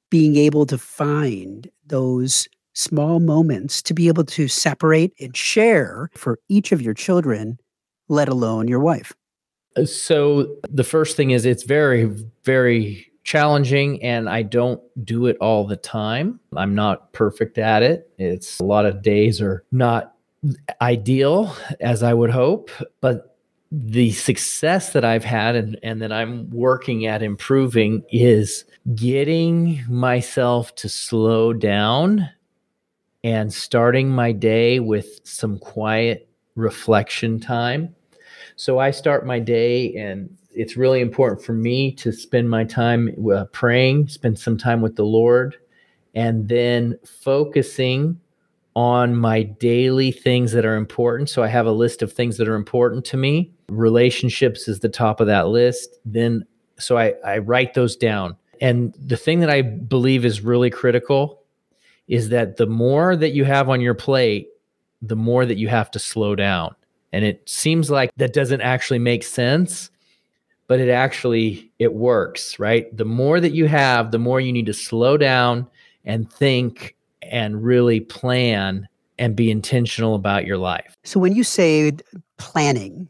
being 0.10 0.38
able 0.38 0.66
to 0.68 0.78
find 0.78 1.70
those 1.86 2.48
small 2.74 3.20
moments 3.20 3.82
to 3.82 3.94
be 3.94 4.08
able 4.08 4.24
to 4.24 4.48
separate 4.48 5.14
and 5.20 5.36
share 5.36 6.10
for 6.16 6.40
each 6.48 6.72
of 6.72 6.82
your 6.82 6.94
children, 6.94 7.60
let 8.08 8.30
alone 8.30 8.70
your 8.70 8.80
wife? 8.80 9.12
So, 9.86 10.58
the 10.70 10.84
first 10.84 11.18
thing 11.18 11.32
is 11.32 11.46
it's 11.46 11.64
very, 11.64 12.12
very 12.44 13.12
challenging 13.24 14.04
and 14.04 14.30
I 14.30 14.42
don't 14.42 14.82
do 15.06 15.28
it 15.28 15.38
all 15.40 15.66
the 15.66 15.78
time. 15.78 16.40
I'm 16.56 16.76
not 16.76 17.14
perfect 17.14 17.58
at 17.58 17.82
it. 17.82 18.12
It's 18.18 18.60
a 18.60 18.66
lot 18.66 18.86
of 18.86 19.02
days 19.02 19.42
are 19.42 19.64
not 19.72 20.14
ideal 20.82 21.56
as 21.80 22.04
I 22.04 22.14
would 22.14 22.30
hope, 22.30 22.70
but 23.02 23.38
the 23.72 24.12
success 24.12 24.94
that 24.94 25.04
I've 25.04 25.24
had 25.24 25.56
and, 25.56 25.80
and 25.82 26.02
that 26.02 26.12
I'm 26.12 26.50
working 26.52 27.08
at 27.08 27.24
improving 27.24 28.04
is 28.12 28.66
getting 28.94 29.84
myself 29.90 30.76
to 30.76 30.90
slow 30.90 31.54
down 31.54 32.30
and 33.24 33.52
starting 33.52 34.10
my 34.10 34.32
day 34.32 34.80
with 34.80 35.22
some 35.24 35.58
quiet 35.58 36.30
reflection 36.56 37.40
time. 37.40 37.96
So 38.56 38.80
I 38.80 38.92
start 38.92 39.26
my 39.26 39.40
day, 39.40 39.94
and 39.96 40.36
it's 40.54 40.78
really 40.78 41.02
important 41.02 41.44
for 41.44 41.54
me 41.54 41.92
to 41.94 42.12
spend 42.12 42.50
my 42.50 42.64
time 42.64 43.16
uh, 43.34 43.46
praying, 43.46 44.10
spend 44.10 44.38
some 44.38 44.58
time 44.58 44.82
with 44.82 44.96
the 44.96 45.06
Lord, 45.06 45.58
and 46.14 46.48
then 46.48 46.98
focusing 47.06 48.20
on 48.76 49.16
my 49.16 49.44
daily 49.44 50.12
things 50.12 50.52
that 50.52 50.66
are 50.66 50.76
important. 50.76 51.30
So 51.30 51.44
I 51.44 51.48
have 51.48 51.68
a 51.68 51.72
list 51.72 52.02
of 52.02 52.12
things 52.12 52.38
that 52.38 52.48
are 52.48 52.56
important 52.56 53.06
to 53.06 53.18
me. 53.18 53.52
Relationships 53.70 54.68
is 54.68 54.80
the 54.80 54.90
top 54.90 55.20
of 55.20 55.28
that 55.28 55.48
list. 55.48 56.00
Then, 56.06 56.46
so 56.80 56.98
I, 56.98 57.14
I 57.26 57.38
write 57.40 57.74
those 57.74 57.96
down. 57.96 58.36
And 58.62 58.94
the 58.98 59.18
thing 59.18 59.42
that 59.42 59.50
I 59.50 59.62
believe 59.62 60.26
is 60.26 60.42
really 60.42 60.70
critical 60.70 61.44
is 62.08 62.30
that 62.30 62.58
the 62.58 62.66
more 62.66 63.16
that 63.16 63.32
you 63.32 63.44
have 63.44 63.70
on 63.70 63.82
your 63.82 63.94
plate, 63.94 64.48
the 65.02 65.16
more 65.16 65.46
that 65.46 65.58
you 65.58 65.68
have 65.68 65.92
to 65.92 66.00
slow 66.00 66.36
down. 66.36 66.76
And 67.14 67.24
it 67.24 67.48
seems 67.48 67.90
like 67.90 68.12
that 68.18 68.34
doesn't 68.34 68.62
actually 68.62 69.00
make 69.00 69.24
sense, 69.24 69.90
but 70.68 70.80
it 70.80 70.90
actually 70.90 71.72
it 71.80 71.94
works, 71.94 72.60
right? 72.60 72.96
The 72.96 73.06
more 73.06 73.40
that 73.40 73.54
you 73.54 73.68
have, 73.68 74.12
the 74.12 74.20
more 74.20 74.42
you 74.42 74.52
need 74.52 74.66
to 74.66 74.74
slow 74.74 75.16
down 75.16 75.68
and 76.04 76.30
think 76.32 76.96
and 77.22 77.64
really 77.64 78.00
plan 78.00 78.88
and 79.20 79.36
be 79.36 79.52
intentional 79.52 80.16
about 80.16 80.46
your 80.46 80.58
life. 80.58 80.96
So 81.04 81.20
when 81.20 81.36
you 81.36 81.44
say 81.44 81.92
planning, 82.38 83.08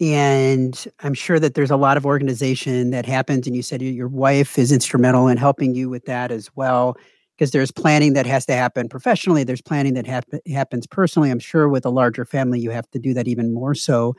and 0.00 0.86
I'm 1.00 1.14
sure 1.14 1.40
that 1.40 1.54
there's 1.54 1.70
a 1.70 1.76
lot 1.76 1.96
of 1.96 2.06
organization 2.06 2.90
that 2.90 3.06
happens, 3.06 3.46
and 3.46 3.56
you 3.56 3.62
said 3.62 3.82
your 3.82 4.08
wife 4.08 4.58
is 4.58 4.70
instrumental 4.70 5.26
in 5.26 5.38
helping 5.38 5.74
you 5.74 5.88
with 5.88 6.04
that 6.04 6.30
as 6.30 6.54
well. 6.54 6.96
Because 7.38 7.52
there's 7.52 7.70
planning 7.70 8.14
that 8.14 8.26
has 8.26 8.44
to 8.46 8.52
happen 8.52 8.88
professionally, 8.88 9.44
there's 9.44 9.62
planning 9.62 9.94
that 9.94 10.06
hap- 10.06 10.26
happens 10.50 10.88
personally. 10.88 11.30
I'm 11.30 11.38
sure 11.38 11.68
with 11.68 11.86
a 11.86 11.90
larger 11.90 12.24
family, 12.24 12.58
you 12.58 12.70
have 12.70 12.90
to 12.90 12.98
do 12.98 13.14
that 13.14 13.28
even 13.28 13.54
more 13.54 13.76
so. 13.76 14.16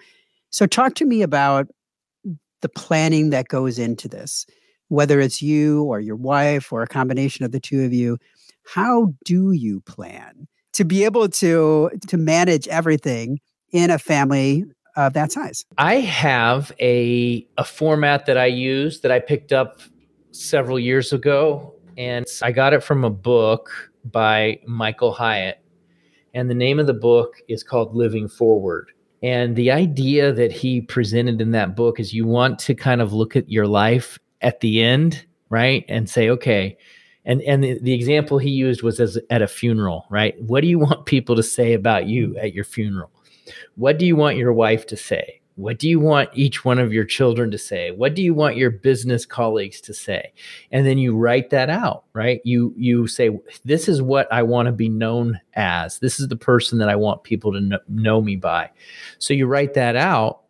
So, 0.52 0.66
talk 0.66 0.96
to 0.96 1.06
me 1.06 1.22
about 1.22 1.68
the 2.62 2.70
planning 2.70 3.30
that 3.32 3.50
goes 3.50 3.78
into 3.78 4.08
this, 4.08 4.46
whether 4.88 5.20
it's 5.20 5.42
you 5.42 5.84
or 5.84 6.00
your 6.00 6.16
wife 6.16 6.72
or 6.72 6.82
a 6.82 6.88
combination 6.88 7.44
of 7.44 7.52
the 7.52 7.60
two 7.60 7.84
of 7.84 7.94
you 7.94 8.18
how 8.76 9.14
do 9.26 9.52
you 9.52 9.82
plan 9.82 10.48
to 10.74 10.84
be 10.84 11.04
able 11.04 11.28
to 11.28 11.90
to 12.08 12.18
manage 12.18 12.68
everything 12.68 13.40
in 13.72 13.90
a 13.90 13.98
family 13.98 14.64
of 14.96 15.14
that 15.14 15.32
size? 15.32 15.66
I 15.78 15.96
have 15.96 16.72
a 16.80 17.48
a 17.58 17.64
format 17.64 18.26
that 18.28 18.38
I 18.38 18.46
use 18.46 19.02
that 19.02 19.12
I 19.12 19.20
picked 19.20 19.52
up 19.52 19.82
several 20.32 20.80
years 20.80 21.12
ago 21.12 21.74
and 22.00 22.26
I 22.42 22.54
got 22.54 22.74
it 22.74 22.82
from 22.82 23.04
a 23.04 23.10
book 23.10 23.92
by 24.06 24.62
Michael 24.66 25.12
Hyatt. 25.12 25.62
And 26.34 26.50
the 26.50 26.56
name 26.56 26.80
of 26.80 26.88
the 26.88 26.94
book 26.94 27.36
is 27.50 27.62
called 27.62 27.94
Living 27.94 28.30
Forward. 28.30 28.92
And 29.22 29.56
the 29.58 29.70
idea 29.70 30.32
that 30.32 30.54
he 30.54 30.80
presented 30.80 31.42
in 31.42 31.52
that 31.52 31.76
book 31.76 32.00
is 32.00 32.14
you 32.14 32.26
want 32.26 32.58
to 32.60 32.74
kind 32.74 33.02
of 33.02 33.12
look 33.12 33.36
at 33.36 33.52
your 33.52 33.68
life 33.68 34.18
at 34.40 34.62
the 34.62 34.82
end, 34.82 35.26
right? 35.50 35.84
And 35.90 36.10
say, 36.10 36.30
okay, 36.30 36.78
and 37.26 37.42
and 37.42 37.62
the, 37.62 37.78
the 37.82 37.94
example 37.94 38.38
he 38.38 38.50
used 38.50 38.82
was 38.82 39.02
as 39.02 39.18
at 39.30 39.42
a 39.42 39.48
funeral 39.48 40.06
right 40.10 40.42
what 40.42 40.62
do 40.62 40.68
you 40.68 40.80
want 40.80 41.06
people 41.06 41.36
to 41.36 41.44
say 41.44 41.74
about 41.74 42.08
you 42.08 42.36
at 42.38 42.54
your 42.54 42.64
funeral 42.64 43.12
what 43.76 44.00
do 44.00 44.06
you 44.06 44.16
want 44.16 44.38
your 44.38 44.54
wife 44.54 44.86
to 44.88 44.96
say 44.96 45.39
what 45.60 45.78
do 45.78 45.90
you 45.90 46.00
want 46.00 46.30
each 46.34 46.64
one 46.64 46.80
of 46.80 46.94
your 46.94 47.04
children 47.04 47.52
to 47.52 47.58
say? 47.58 47.92
What 47.92 48.16
do 48.16 48.24
you 48.24 48.34
want 48.34 48.56
your 48.56 48.72
business 48.72 49.26
colleagues 49.26 49.82
to 49.82 49.94
say? 49.94 50.32
And 50.72 50.88
then 50.88 50.98
you 50.98 51.18
write 51.18 51.50
that 51.50 51.70
out 51.70 52.06
right? 52.14 52.42
You 52.44 52.74
you 52.78 53.08
say 53.08 53.30
this 53.66 53.88
is 53.88 54.02
what 54.02 54.32
i 54.32 54.44
want 54.44 54.68
to 54.68 54.72
be 54.72 54.90
known 54.90 55.40
as. 55.54 56.00
This 56.00 56.20
is 56.20 56.28
the 56.28 56.36
person 56.36 56.80
that 56.80 56.90
i 56.90 56.96
want 56.96 57.24
people 57.24 57.52
to 57.54 57.62
know, 57.62 57.80
know 57.88 58.22
me 58.22 58.36
by. 58.36 58.70
So 59.18 59.34
you 59.34 59.48
write 59.48 59.74
that 59.74 59.96
out 59.96 60.42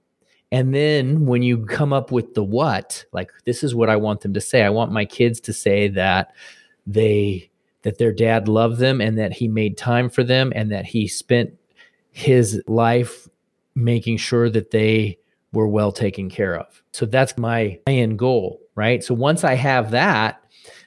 and 0.52 0.74
then 0.74 1.26
when 1.26 1.44
you 1.44 1.66
come 1.66 1.94
up 1.94 2.12
with 2.12 2.34
the 2.34 2.44
what 2.44 3.06
like 3.12 3.32
this 3.46 3.64
is 3.64 3.76
what 3.76 3.90
i 3.90 3.96
want 3.96 4.22
them 4.22 4.34
to 4.34 4.42
say. 4.42 4.64
I 4.64 4.70
want 4.70 4.92
my 4.92 5.06
kids 5.06 5.40
to 5.42 5.54
say 5.54 5.88
that 5.90 6.34
they 6.86 7.50
that 7.82 7.98
their 7.98 8.12
dad 8.12 8.48
loved 8.48 8.78
them 8.78 9.02
and 9.02 9.18
that 9.18 9.34
he 9.34 9.48
made 9.48 9.78
time 9.78 10.10
for 10.10 10.24
them 10.24 10.52
and 10.56 10.72
that 10.72 10.86
he 10.86 11.08
spent 11.08 11.54
his 12.12 12.62
life 12.68 13.28
making 13.84 14.18
sure 14.18 14.50
that 14.50 14.72
they 14.72 15.18
were 15.52 15.68
well 15.68 15.92
taken 15.92 16.30
care 16.30 16.56
of. 16.56 16.84
So 16.92 17.06
that's 17.06 17.38
my 17.38 17.80
end 17.88 18.20
goal, 18.20 18.62
right? 18.76 19.04
So 19.04 19.14
once 19.14 19.44
I 19.44 19.56
have 19.56 19.92
that, 19.92 20.44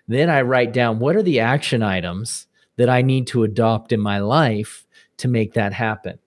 then 0.08 0.30
I 0.30 0.42
write 0.42 0.72
down 0.72 0.98
what 0.98 1.16
are 1.16 1.22
the 1.22 1.40
action 1.40 1.82
items 1.82 2.46
that 2.76 2.88
I 2.88 3.02
need 3.02 3.26
to 3.28 3.44
adopt 3.44 3.92
in 3.92 4.00
my 4.00 4.18
life 4.18 4.86
to 5.18 5.28
make 5.28 5.54
that 5.54 5.72
happen. 5.72 6.18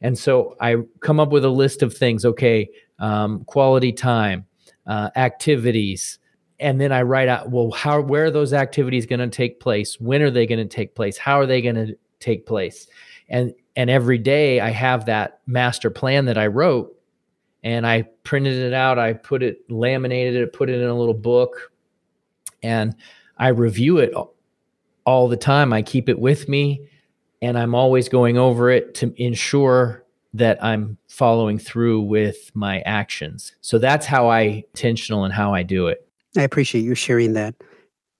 And 0.00 0.18
so 0.18 0.56
I 0.60 0.76
come 1.00 1.20
up 1.20 1.30
with 1.30 1.44
a 1.44 1.50
list 1.50 1.82
of 1.82 1.94
things. 1.94 2.24
Okay, 2.24 2.68
um, 2.98 3.44
quality 3.44 3.92
time, 3.92 4.46
uh, 4.86 5.10
activities, 5.16 6.18
and 6.58 6.80
then 6.80 6.92
I 6.92 7.02
write 7.02 7.28
out, 7.28 7.50
well, 7.50 7.70
how 7.70 8.00
where 8.00 8.26
are 8.26 8.30
those 8.30 8.52
activities 8.52 9.06
going 9.06 9.20
to 9.20 9.28
take 9.28 9.60
place? 9.60 10.00
When 10.00 10.22
are 10.22 10.30
they 10.30 10.46
going 10.46 10.58
to 10.58 10.76
take 10.76 10.94
place? 10.94 11.18
How 11.18 11.40
are 11.40 11.46
they 11.46 11.62
going 11.62 11.76
to 11.76 11.96
take 12.20 12.46
place? 12.46 12.86
And 13.28 13.54
and 13.76 13.90
every 13.90 14.18
day 14.18 14.58
I 14.60 14.70
have 14.70 15.06
that 15.06 15.40
master 15.46 15.90
plan 15.90 16.24
that 16.24 16.38
I 16.38 16.46
wrote 16.46 16.96
and 17.62 17.86
I 17.86 18.02
printed 18.24 18.54
it 18.54 18.72
out, 18.72 18.98
I 18.98 19.12
put 19.12 19.42
it 19.42 19.70
laminated 19.70 20.34
it, 20.36 20.52
put 20.52 20.70
it 20.70 20.80
in 20.80 20.88
a 20.88 20.98
little 20.98 21.14
book 21.14 21.72
and 22.62 22.96
I 23.36 23.48
review 23.48 23.98
it 23.98 24.14
all 25.04 25.28
the 25.28 25.36
time. 25.36 25.72
I 25.72 25.82
keep 25.82 26.08
it 26.08 26.18
with 26.18 26.48
me 26.48 26.88
and 27.42 27.58
I'm 27.58 27.74
always 27.74 28.08
going 28.08 28.38
over 28.38 28.70
it 28.70 28.94
to 28.96 29.12
ensure 29.22 30.04
that 30.34 30.62
I'm 30.62 30.98
following 31.08 31.58
through 31.58 32.02
with 32.02 32.50
my 32.54 32.80
actions. 32.80 33.52
So 33.60 33.78
that's 33.78 34.06
how 34.06 34.28
I 34.28 34.40
intentional 34.40 35.24
and 35.24 35.32
how 35.32 35.54
I 35.54 35.62
do 35.62 35.86
it. 35.88 36.06
I 36.36 36.42
appreciate 36.42 36.82
you 36.82 36.94
sharing 36.94 37.34
that. 37.34 37.54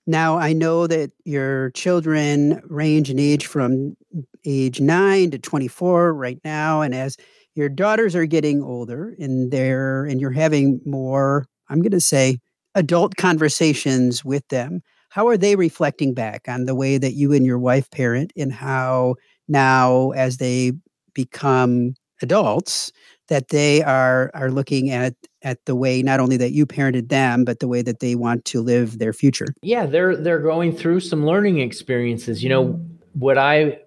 Now, 0.06 0.38
I 0.38 0.52
know 0.52 0.86
that 0.86 1.10
your 1.24 1.70
children 1.70 2.60
range 2.68 3.10
in 3.10 3.18
age 3.18 3.46
from 3.46 3.96
age 4.44 4.80
9 4.80 5.30
to 5.32 5.38
24 5.38 6.14
right 6.14 6.38
now 6.44 6.80
and 6.80 6.94
as 6.94 7.16
your 7.56 7.68
daughters 7.68 8.14
are 8.14 8.26
getting 8.26 8.62
older 8.62 9.16
and 9.18 9.50
they're 9.50 10.04
and 10.04 10.20
you're 10.20 10.30
having 10.30 10.80
more, 10.86 11.46
I'm 11.68 11.80
going 11.82 11.90
to 11.90 12.00
say 12.00 12.38
adult 12.74 13.16
conversations 13.16 14.24
with 14.24 14.46
them, 14.48 14.82
how 15.08 15.26
are 15.28 15.36
they 15.38 15.56
reflecting 15.56 16.14
back 16.14 16.42
on 16.48 16.66
the 16.66 16.74
way 16.74 16.98
that 16.98 17.14
you 17.14 17.32
and 17.32 17.44
your 17.44 17.58
wife 17.58 17.90
parent 17.90 18.32
and 18.36 18.52
how 18.52 19.16
now 19.48 20.10
as 20.10 20.36
they 20.36 20.72
become 21.14 21.94
adults 22.22 22.92
that 23.28 23.48
they 23.48 23.82
are 23.82 24.30
are 24.34 24.50
looking 24.50 24.90
at 24.90 25.14
at 25.46 25.64
the 25.64 25.76
way 25.76 26.02
not 26.02 26.18
only 26.18 26.36
that 26.36 26.50
you 26.50 26.66
parented 26.66 27.08
them 27.08 27.44
but 27.44 27.60
the 27.60 27.68
way 27.68 27.80
that 27.80 28.00
they 28.00 28.14
want 28.14 28.44
to 28.44 28.60
live 28.60 28.98
their 28.98 29.12
future. 29.12 29.46
Yeah 29.62 29.86
they're 29.86 30.16
they're 30.16 30.40
going 30.40 30.76
through 30.76 31.00
some 31.00 31.24
learning 31.24 31.60
experiences. 31.60 32.42
You 32.42 32.50
know 32.50 32.80
what 33.14 33.38
i 33.38 33.78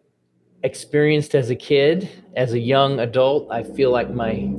experienced 0.64 1.36
as 1.36 1.50
a 1.52 1.56
kid 1.56 2.10
as 2.36 2.54
a 2.54 2.60
young 2.60 3.00
adult 3.00 3.50
i 3.52 3.64
feel 3.64 3.92
like 3.92 4.10
my 4.12 4.52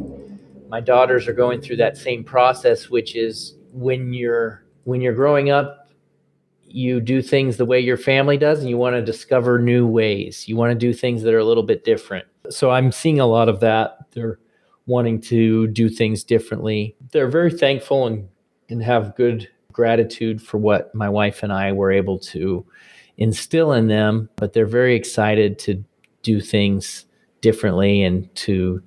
my 0.69 0.81
daughters 0.81 1.27
are 1.27 1.33
going 1.33 1.61
through 1.61 1.77
that 1.77 1.97
same 1.97 2.23
process 2.23 2.89
which 2.89 3.17
is 3.17 3.57
when 3.73 4.13
you're 4.13 4.65
when 4.85 5.01
you're 5.01 5.13
growing 5.13 5.51
up 5.51 5.81
you 6.73 7.01
do 7.01 7.21
things 7.21 7.57
the 7.57 7.65
way 7.65 7.81
your 7.81 7.97
family 7.97 8.37
does 8.37 8.61
and 8.61 8.69
you 8.71 8.79
want 8.79 8.95
to 8.95 9.03
discover 9.03 9.59
new 9.59 9.87
ways. 9.87 10.49
You 10.49 10.57
want 10.57 10.71
to 10.71 10.77
do 10.77 10.93
things 10.93 11.23
that 11.23 11.35
are 11.35 11.39
a 11.39 11.45
little 11.45 11.65
bit 11.65 11.85
different. 11.85 12.27
So 12.49 12.71
i'm 12.71 12.93
seeing 12.93 13.21
a 13.21 13.27
lot 13.27 13.49
of 13.49 13.61
that. 13.61 13.99
They're 14.13 14.39
wanting 14.91 15.21
to 15.21 15.69
do 15.69 15.89
things 15.89 16.25
differently. 16.25 16.97
They're 17.13 17.29
very 17.31 17.53
thankful 17.53 18.07
and, 18.07 18.29
and 18.69 18.83
have 18.83 19.17
good 19.17 19.49
gratitude 19.73 20.43
for 20.43 20.59
what 20.59 20.95
my 20.95 21.09
wife 21.09 21.43
and 21.43 21.53
I 21.53 21.73
were 21.73 21.93
able 21.93 22.19
to 22.19 22.67
instill 23.17 23.73
in 23.73 23.87
them, 23.87 24.29
but 24.37 24.53
they're 24.53 24.67
very 24.67 24.97
excited 24.97 25.59
to 25.61 25.85
do 26.23 26.41
things 26.41 27.07
differently 27.41 28.03
and 28.03 28.35
to 28.35 28.83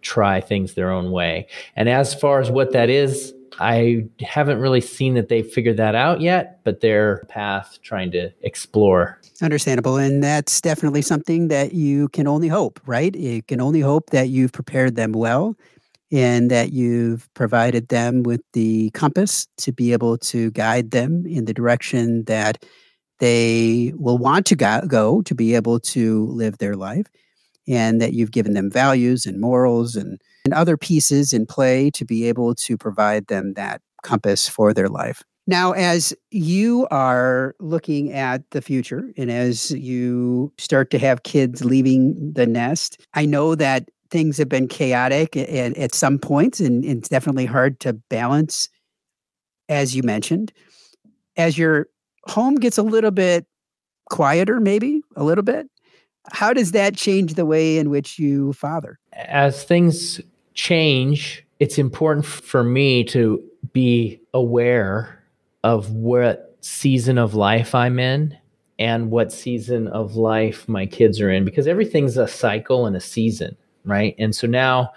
try 0.00 0.40
things 0.40 0.74
their 0.74 0.90
own 0.90 1.10
way. 1.10 1.46
And 1.76 1.88
as 1.88 2.14
far 2.14 2.40
as 2.40 2.50
what 2.50 2.72
that 2.72 2.88
is, 2.88 3.34
I 3.60 4.06
haven't 4.20 4.58
really 4.58 4.80
seen 4.80 5.14
that 5.14 5.28
they've 5.28 5.46
figured 5.46 5.76
that 5.76 5.94
out 5.94 6.20
yet, 6.20 6.60
but 6.64 6.80
their 6.80 7.18
path 7.28 7.78
trying 7.82 8.10
to 8.12 8.30
explore. 8.42 9.20
Understandable. 9.40 9.96
And 9.96 10.22
that's 10.22 10.60
definitely 10.60 11.02
something 11.02 11.48
that 11.48 11.72
you 11.72 12.08
can 12.08 12.26
only 12.26 12.48
hope, 12.48 12.80
right? 12.86 13.14
You 13.14 13.42
can 13.42 13.60
only 13.60 13.80
hope 13.80 14.10
that 14.10 14.28
you've 14.28 14.52
prepared 14.52 14.96
them 14.96 15.12
well 15.12 15.56
and 16.10 16.50
that 16.50 16.72
you've 16.72 17.32
provided 17.34 17.88
them 17.88 18.22
with 18.22 18.42
the 18.52 18.90
compass 18.90 19.46
to 19.58 19.72
be 19.72 19.92
able 19.92 20.18
to 20.18 20.50
guide 20.52 20.90
them 20.90 21.24
in 21.26 21.44
the 21.44 21.54
direction 21.54 22.24
that 22.24 22.64
they 23.18 23.92
will 23.96 24.18
want 24.18 24.46
to 24.46 24.56
go 24.56 25.22
to 25.22 25.34
be 25.34 25.54
able 25.54 25.78
to 25.78 26.26
live 26.26 26.58
their 26.58 26.74
life 26.74 27.06
and 27.68 28.00
that 28.00 28.12
you've 28.12 28.32
given 28.32 28.54
them 28.54 28.70
values 28.70 29.26
and 29.26 29.40
morals 29.40 29.94
and, 29.94 30.20
and 30.44 30.54
other 30.54 30.76
pieces 30.76 31.32
in 31.32 31.46
play 31.46 31.90
to 31.90 32.04
be 32.04 32.24
able 32.28 32.54
to 32.54 32.76
provide 32.76 33.26
them 33.26 33.54
that 33.54 33.80
compass 34.02 34.48
for 34.48 34.74
their 34.74 34.88
life. 34.88 35.22
Now, 35.46 35.72
as 35.72 36.14
you 36.30 36.86
are 36.90 37.56
looking 37.58 38.12
at 38.12 38.48
the 38.50 38.62
future 38.62 39.10
and 39.16 39.30
as 39.30 39.72
you 39.72 40.52
start 40.58 40.90
to 40.90 40.98
have 40.98 41.24
kids 41.24 41.64
leaving 41.64 42.32
the 42.32 42.46
nest, 42.46 43.04
I 43.14 43.26
know 43.26 43.54
that 43.56 43.88
things 44.10 44.36
have 44.38 44.48
been 44.48 44.68
chaotic 44.68 45.36
at, 45.36 45.76
at 45.76 45.94
some 45.94 46.18
points 46.18 46.60
and, 46.60 46.84
and 46.84 46.98
it's 46.98 47.08
definitely 47.08 47.46
hard 47.46 47.80
to 47.80 47.92
balance, 47.92 48.68
as 49.68 49.96
you 49.96 50.02
mentioned. 50.04 50.52
As 51.36 51.58
your 51.58 51.88
home 52.26 52.56
gets 52.56 52.78
a 52.78 52.82
little 52.82 53.10
bit 53.10 53.46
quieter, 54.10 54.60
maybe 54.60 55.00
a 55.16 55.24
little 55.24 55.42
bit, 55.42 55.66
how 56.30 56.52
does 56.52 56.70
that 56.70 56.94
change 56.94 57.34
the 57.34 57.46
way 57.46 57.78
in 57.78 57.90
which 57.90 58.18
you 58.18 58.52
father? 58.52 59.00
As 59.12 59.64
things 59.64 60.20
change, 60.54 61.44
it's 61.60 61.78
important 61.78 62.26
for 62.26 62.62
me 62.62 63.04
to 63.04 63.42
be 63.72 64.20
aware 64.34 65.22
of 65.64 65.92
what 65.92 66.56
season 66.60 67.18
of 67.18 67.34
life 67.34 67.74
I'm 67.74 67.98
in 67.98 68.36
and 68.78 69.10
what 69.10 69.32
season 69.32 69.86
of 69.88 70.16
life 70.16 70.68
my 70.68 70.86
kids 70.86 71.20
are 71.20 71.30
in 71.30 71.44
because 71.44 71.66
everything's 71.66 72.16
a 72.16 72.26
cycle 72.26 72.86
and 72.86 72.96
a 72.96 73.00
season, 73.00 73.56
right? 73.84 74.14
And 74.18 74.34
so 74.34 74.46
now 74.46 74.92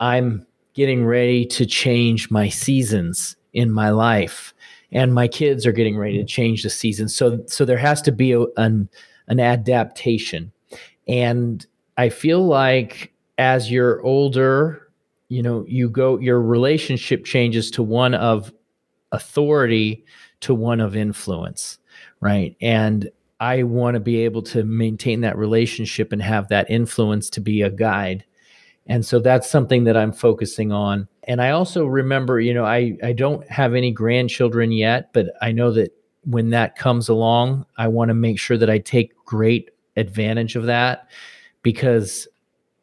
I'm 0.00 0.46
getting 0.74 1.04
ready 1.04 1.44
to 1.44 1.66
change 1.66 2.30
my 2.30 2.48
seasons 2.48 3.36
in 3.52 3.70
my 3.70 3.90
life 3.90 4.54
and 4.92 5.12
my 5.12 5.28
kids 5.28 5.66
are 5.66 5.72
getting 5.72 5.98
ready 5.98 6.16
to 6.18 6.24
change 6.24 6.62
the 6.62 6.70
season. 6.70 7.08
So 7.08 7.44
so 7.46 7.64
there 7.64 7.78
has 7.78 8.00
to 8.02 8.12
be 8.12 8.32
a, 8.32 8.42
an 8.56 8.88
an 9.26 9.40
adaptation 9.40 10.52
and 11.06 11.66
I 11.96 12.10
feel 12.10 12.46
like 12.46 13.12
as 13.38 13.70
you're 13.70 14.02
older, 14.02 14.87
you 15.28 15.42
know, 15.42 15.64
you 15.68 15.90
go, 15.90 16.18
your 16.18 16.40
relationship 16.40 17.24
changes 17.24 17.70
to 17.72 17.82
one 17.82 18.14
of 18.14 18.52
authority 19.12 20.04
to 20.40 20.54
one 20.54 20.80
of 20.80 20.96
influence, 20.96 21.78
right? 22.20 22.56
And 22.60 23.10
I 23.40 23.62
want 23.62 23.94
to 23.94 24.00
be 24.00 24.24
able 24.24 24.42
to 24.42 24.64
maintain 24.64 25.20
that 25.20 25.38
relationship 25.38 26.12
and 26.12 26.22
have 26.22 26.48
that 26.48 26.70
influence 26.70 27.30
to 27.30 27.40
be 27.40 27.62
a 27.62 27.70
guide. 27.70 28.24
And 28.86 29.04
so 29.04 29.18
that's 29.18 29.50
something 29.50 29.84
that 29.84 29.96
I'm 29.96 30.12
focusing 30.12 30.72
on. 30.72 31.08
And 31.24 31.42
I 31.42 31.50
also 31.50 31.84
remember, 31.84 32.40
you 32.40 32.54
know, 32.54 32.64
I, 32.64 32.96
I 33.02 33.12
don't 33.12 33.46
have 33.48 33.74
any 33.74 33.92
grandchildren 33.92 34.72
yet, 34.72 35.12
but 35.12 35.26
I 35.42 35.52
know 35.52 35.70
that 35.72 35.92
when 36.24 36.50
that 36.50 36.76
comes 36.76 37.08
along, 37.08 37.66
I 37.76 37.88
want 37.88 38.08
to 38.08 38.14
make 38.14 38.38
sure 38.38 38.56
that 38.56 38.70
I 38.70 38.78
take 38.78 39.14
great 39.24 39.70
advantage 39.96 40.56
of 40.56 40.64
that 40.64 41.08
because 41.62 42.26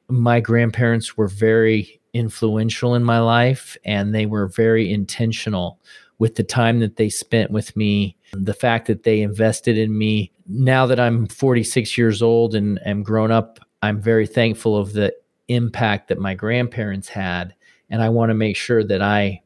my 0.08 0.40
grandparents 0.40 1.18
were 1.18 1.28
very 1.28 2.00
influential 2.16 2.96
in 2.96 3.04
my 3.04 3.20
life 3.20 3.76
and 3.84 4.16
they 4.16 4.26
were 4.26 4.48
very 4.48 4.92
intentional 4.92 5.80
with 6.18 6.36
the 6.36 6.44
time 6.44 6.80
that 6.80 6.96
they 6.96 7.10
spent 7.10 7.52
with 7.52 7.76
me, 7.76 8.16
the 8.32 8.54
fact 8.54 8.88
that 8.88 9.04
they 9.04 9.22
invested 9.22 9.78
in 9.78 9.96
me. 9.98 10.32
Now 10.48 10.86
that 10.86 11.00
I'm 11.00 11.28
46 11.28 11.98
years 11.98 12.22
old 12.22 12.56
and 12.56 12.80
am 12.86 13.04
grown 13.04 13.32
up, 13.32 13.60
I'm 13.82 14.02
very 14.02 14.26
thankful 14.26 14.78
of 14.78 14.94
the 14.94 15.14
impact 15.50 16.08
that 16.08 16.18
my 16.18 16.34
grandparents 16.34 17.10
had. 17.10 17.54
And 17.90 18.02
I 18.02 18.08
want 18.08 18.30
to 18.30 18.34
make 18.34 18.56
sure 18.56 18.84
that 18.84 19.02
I 19.02 19.42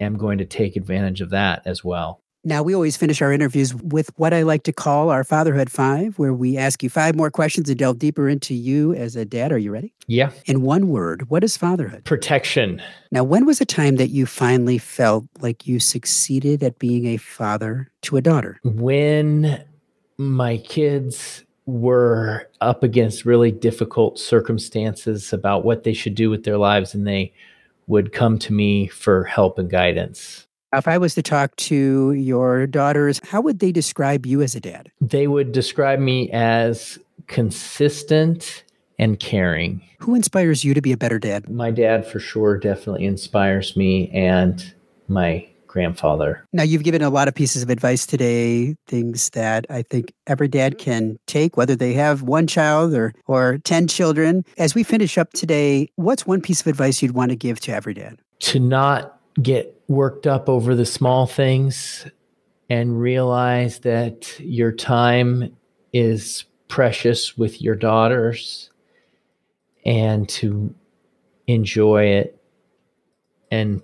am 0.00 0.18
going 0.18 0.38
to 0.38 0.44
take 0.44 0.74
advantage 0.74 1.20
of 1.20 1.30
that 1.30 1.62
as 1.64 1.84
well. 1.84 2.20
Now, 2.42 2.62
we 2.62 2.74
always 2.74 2.96
finish 2.96 3.20
our 3.20 3.34
interviews 3.34 3.74
with 3.74 4.10
what 4.16 4.32
I 4.32 4.42
like 4.42 4.62
to 4.62 4.72
call 4.72 5.10
our 5.10 5.24
Fatherhood 5.24 5.70
Five, 5.70 6.18
where 6.18 6.32
we 6.32 6.56
ask 6.56 6.82
you 6.82 6.88
five 6.88 7.14
more 7.14 7.30
questions 7.30 7.68
and 7.68 7.78
delve 7.78 7.98
deeper 7.98 8.30
into 8.30 8.54
you 8.54 8.94
as 8.94 9.14
a 9.14 9.26
dad. 9.26 9.52
Are 9.52 9.58
you 9.58 9.70
ready? 9.70 9.92
Yeah. 10.06 10.30
In 10.46 10.62
one 10.62 10.88
word, 10.88 11.28
what 11.28 11.44
is 11.44 11.58
fatherhood? 11.58 12.04
Protection. 12.04 12.80
Now, 13.12 13.24
when 13.24 13.44
was 13.44 13.60
a 13.60 13.66
time 13.66 13.96
that 13.96 14.08
you 14.08 14.24
finally 14.24 14.78
felt 14.78 15.26
like 15.40 15.66
you 15.66 15.78
succeeded 15.78 16.62
at 16.62 16.78
being 16.78 17.06
a 17.06 17.18
father 17.18 17.90
to 18.02 18.16
a 18.16 18.22
daughter? 18.22 18.58
When 18.64 19.62
my 20.16 20.56
kids 20.58 21.44
were 21.66 22.48
up 22.62 22.82
against 22.82 23.26
really 23.26 23.52
difficult 23.52 24.18
circumstances 24.18 25.34
about 25.34 25.64
what 25.64 25.84
they 25.84 25.92
should 25.92 26.14
do 26.14 26.30
with 26.30 26.44
their 26.44 26.56
lives, 26.56 26.94
and 26.94 27.06
they 27.06 27.34
would 27.86 28.14
come 28.14 28.38
to 28.38 28.52
me 28.54 28.86
for 28.86 29.24
help 29.24 29.58
and 29.58 29.70
guidance. 29.70 30.46
If 30.72 30.86
I 30.86 30.98
was 30.98 31.16
to 31.16 31.22
talk 31.22 31.56
to 31.56 32.12
your 32.12 32.66
daughters, 32.68 33.20
how 33.24 33.40
would 33.40 33.58
they 33.58 33.72
describe 33.72 34.24
you 34.24 34.40
as 34.40 34.54
a 34.54 34.60
dad? 34.60 34.92
They 35.00 35.26
would 35.26 35.50
describe 35.50 35.98
me 35.98 36.30
as 36.30 36.96
consistent 37.26 38.62
and 38.96 39.18
caring. 39.18 39.82
Who 39.98 40.14
inspires 40.14 40.62
you 40.62 40.72
to 40.74 40.80
be 40.80 40.92
a 40.92 40.96
better 40.96 41.18
dad? 41.18 41.50
My 41.50 41.72
dad, 41.72 42.06
for 42.06 42.20
sure, 42.20 42.56
definitely 42.56 43.04
inspires 43.04 43.76
me, 43.76 44.10
and 44.10 44.72
my 45.08 45.48
grandfather. 45.66 46.44
Now, 46.52 46.62
you've 46.62 46.84
given 46.84 47.02
a 47.02 47.10
lot 47.10 47.26
of 47.26 47.34
pieces 47.34 47.64
of 47.64 47.70
advice 47.70 48.06
today, 48.06 48.76
things 48.86 49.30
that 49.30 49.66
I 49.70 49.82
think 49.82 50.12
every 50.28 50.48
dad 50.48 50.78
can 50.78 51.18
take, 51.26 51.56
whether 51.56 51.74
they 51.74 51.94
have 51.94 52.22
one 52.22 52.46
child 52.46 52.94
or, 52.94 53.14
or 53.26 53.58
10 53.64 53.88
children. 53.88 54.44
As 54.56 54.74
we 54.74 54.84
finish 54.84 55.18
up 55.18 55.32
today, 55.32 55.88
what's 55.96 56.26
one 56.26 56.40
piece 56.40 56.60
of 56.60 56.68
advice 56.68 57.02
you'd 57.02 57.12
want 57.12 57.30
to 57.30 57.36
give 57.36 57.58
to 57.60 57.72
every 57.72 57.94
dad? 57.94 58.20
To 58.40 58.60
not 58.60 59.20
get 59.40 59.79
worked 59.90 60.24
up 60.24 60.48
over 60.48 60.76
the 60.76 60.86
small 60.86 61.26
things 61.26 62.06
and 62.70 63.00
realize 63.00 63.80
that 63.80 64.38
your 64.38 64.70
time 64.70 65.56
is 65.92 66.44
precious 66.68 67.36
with 67.36 67.60
your 67.60 67.74
daughters 67.74 68.70
and 69.84 70.28
to 70.28 70.72
enjoy 71.48 72.04
it 72.04 72.40
and 73.50 73.82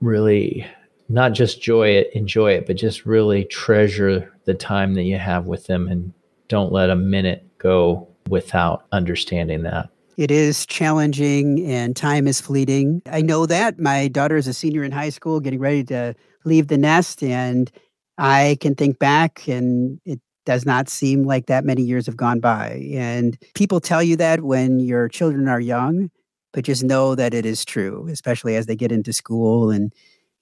really 0.00 0.66
not 1.08 1.34
just 1.34 1.62
joy 1.62 1.90
it 1.90 2.10
enjoy 2.14 2.50
it 2.50 2.66
but 2.66 2.74
just 2.74 3.06
really 3.06 3.44
treasure 3.44 4.34
the 4.44 4.54
time 4.54 4.94
that 4.94 5.04
you 5.04 5.18
have 5.18 5.46
with 5.46 5.66
them 5.66 5.86
and 5.86 6.12
don't 6.48 6.72
let 6.72 6.90
a 6.90 6.96
minute 6.96 7.46
go 7.58 8.08
without 8.28 8.86
understanding 8.90 9.62
that 9.62 9.88
it 10.16 10.30
is 10.30 10.66
challenging 10.66 11.64
and 11.66 11.96
time 11.96 12.26
is 12.26 12.40
fleeting. 12.40 13.02
I 13.10 13.22
know 13.22 13.46
that. 13.46 13.78
My 13.78 14.08
daughter 14.08 14.36
is 14.36 14.46
a 14.46 14.52
senior 14.52 14.84
in 14.84 14.92
high 14.92 15.08
school, 15.08 15.40
getting 15.40 15.60
ready 15.60 15.84
to 15.84 16.14
leave 16.44 16.68
the 16.68 16.78
nest. 16.78 17.22
And 17.22 17.70
I 18.18 18.58
can 18.60 18.74
think 18.74 18.98
back 18.98 19.48
and 19.48 20.00
it 20.04 20.20
does 20.44 20.66
not 20.66 20.88
seem 20.88 21.22
like 21.22 21.46
that 21.46 21.64
many 21.64 21.82
years 21.82 22.06
have 22.06 22.16
gone 22.16 22.40
by. 22.40 22.88
And 22.92 23.38
people 23.54 23.80
tell 23.80 24.02
you 24.02 24.16
that 24.16 24.42
when 24.42 24.80
your 24.80 25.08
children 25.08 25.48
are 25.48 25.60
young, 25.60 26.10
but 26.52 26.64
just 26.64 26.84
know 26.84 27.14
that 27.14 27.32
it 27.32 27.46
is 27.46 27.64
true, 27.64 28.06
especially 28.10 28.56
as 28.56 28.66
they 28.66 28.76
get 28.76 28.92
into 28.92 29.12
school 29.12 29.70
and 29.70 29.92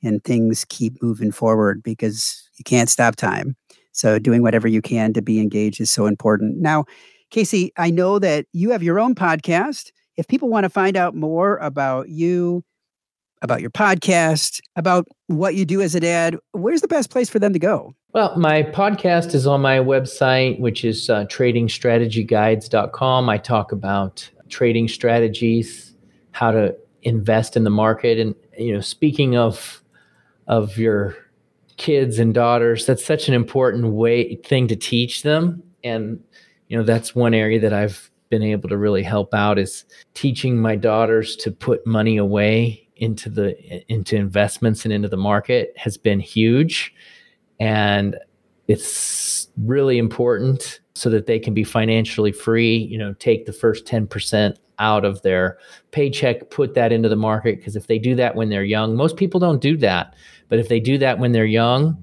and 0.03 0.25
things 0.25 0.65
keep 0.71 1.03
moving 1.03 1.31
forward 1.31 1.83
because 1.83 2.49
you 2.57 2.65
can't 2.65 2.89
stop 2.89 3.17
time. 3.17 3.55
So 3.93 4.19
doing 4.19 4.43
whatever 4.43 4.67
you 4.67 4.81
can 4.81 5.13
to 5.13 5.21
be 5.21 5.41
engaged 5.41 5.79
is 5.79 5.91
so 5.91 6.07
important. 6.07 6.57
Now, 6.59 6.87
Casey, 7.31 7.73
I 7.77 7.91
know 7.91 8.19
that 8.19 8.47
you 8.53 8.71
have 8.71 8.83
your 8.83 8.99
own 8.99 9.15
podcast. 9.15 9.93
If 10.17 10.27
people 10.27 10.49
want 10.49 10.65
to 10.65 10.71
find 10.71 10.97
out 10.97 11.15
more 11.15 11.57
about 11.59 12.09
you, 12.09 12.65
about 13.41 13.61
your 13.61 13.71
podcast, 13.71 14.61
about 14.77 15.07
what 15.29 15.55
you 15.55 15.65
do 15.65 15.81
as 15.81 15.95
a 15.95 16.01
dad, 16.01 16.37
where's 16.53 16.81
the 16.81 16.89
best 16.89 17.11
place 17.11 17.31
for 17.31 17.39
them 17.39 17.53
to 17.53 17.59
go? 17.59 17.95
Well, 18.13 18.37
my 18.37 18.65
podcast 18.65 19.35
is 19.35 19.47
on 19.47 19.61
my 19.61 19.79
website, 19.79 20.59
which 20.59 20.85
is 20.85 21.09
uh, 21.09 21.27
tradingstrategyguides.com. 21.27 23.29
I 23.29 23.39
talk 23.39 23.71
about 23.71 24.29
trading 24.49 24.89
strategies, 24.89 25.95
how 26.33 26.51
to 26.51 26.77
invest 27.03 27.57
in 27.57 27.63
the 27.63 27.71
market. 27.71 28.19
And, 28.19 28.35
you 28.59 28.75
know, 28.75 28.81
speaking 28.81 29.37
of, 29.37 29.81
of 30.49 30.77
your 30.77 31.17
kids 31.77 32.19
and 32.19 32.35
daughters, 32.35 32.85
that's 32.85 33.05
such 33.05 33.29
an 33.29 33.35
important 33.35 33.93
way 33.93 34.35
thing 34.35 34.67
to 34.67 34.77
teach 34.77 35.23
them. 35.23 35.63
And, 35.85 36.21
you 36.71 36.79
know, 36.79 36.85
that's 36.85 37.17
one 37.17 37.35
area 37.35 37.59
that 37.61 37.73
I've 37.73 38.11
been 38.31 38.45
able 38.45 38.69
to 38.69 38.79
really 38.79 39.03
help 39.03 39.35
out 39.35 39.59
is 39.59 39.85
teaching 40.15 40.57
my 40.57 40.77
daughters 40.77 41.35
to 41.37 41.51
put 41.51 41.85
money 41.85 42.17
away 42.17 42.89
into 42.97 43.29
the 43.29 43.83
into 43.93 44.15
investments 44.15 44.85
and 44.85 44.95
into 44.95 45.09
the 45.09 45.17
market 45.17 45.75
has 45.77 45.97
been 45.97 46.21
huge. 46.21 46.95
And 47.59 48.17
it's 48.69 49.49
really 49.65 49.99
important 49.99 50.81
so 50.95 51.11
that 51.11 51.27
they 51.27 51.41
can 51.41 51.55
be 51.55 51.65
financially 51.65 52.31
free 52.31 52.77
you 52.77 52.97
know 52.97 53.15
take 53.15 53.47
the 53.47 53.53
first 53.53 53.85
10% 53.85 54.57
out 54.79 55.05
of 55.05 55.21
their 55.23 55.59
paycheck 55.91 56.51
put 56.51 56.75
that 56.75 56.93
into 56.93 57.09
the 57.09 57.17
market. 57.17 57.57
Because 57.57 57.75
if 57.75 57.89
they 57.89 57.99
do 57.99 58.15
that 58.15 58.37
when 58.37 58.49
they're 58.49 58.63
young 58.63 58.95
most 58.95 59.17
people 59.17 59.41
don't 59.41 59.61
do 59.61 59.77
that. 59.79 60.15
But 60.49 60.61
if 60.61 60.69
they 60.69 60.79
do 60.79 60.99
that 60.99 61.19
when 61.19 61.33
they're 61.33 61.45
young 61.45 62.01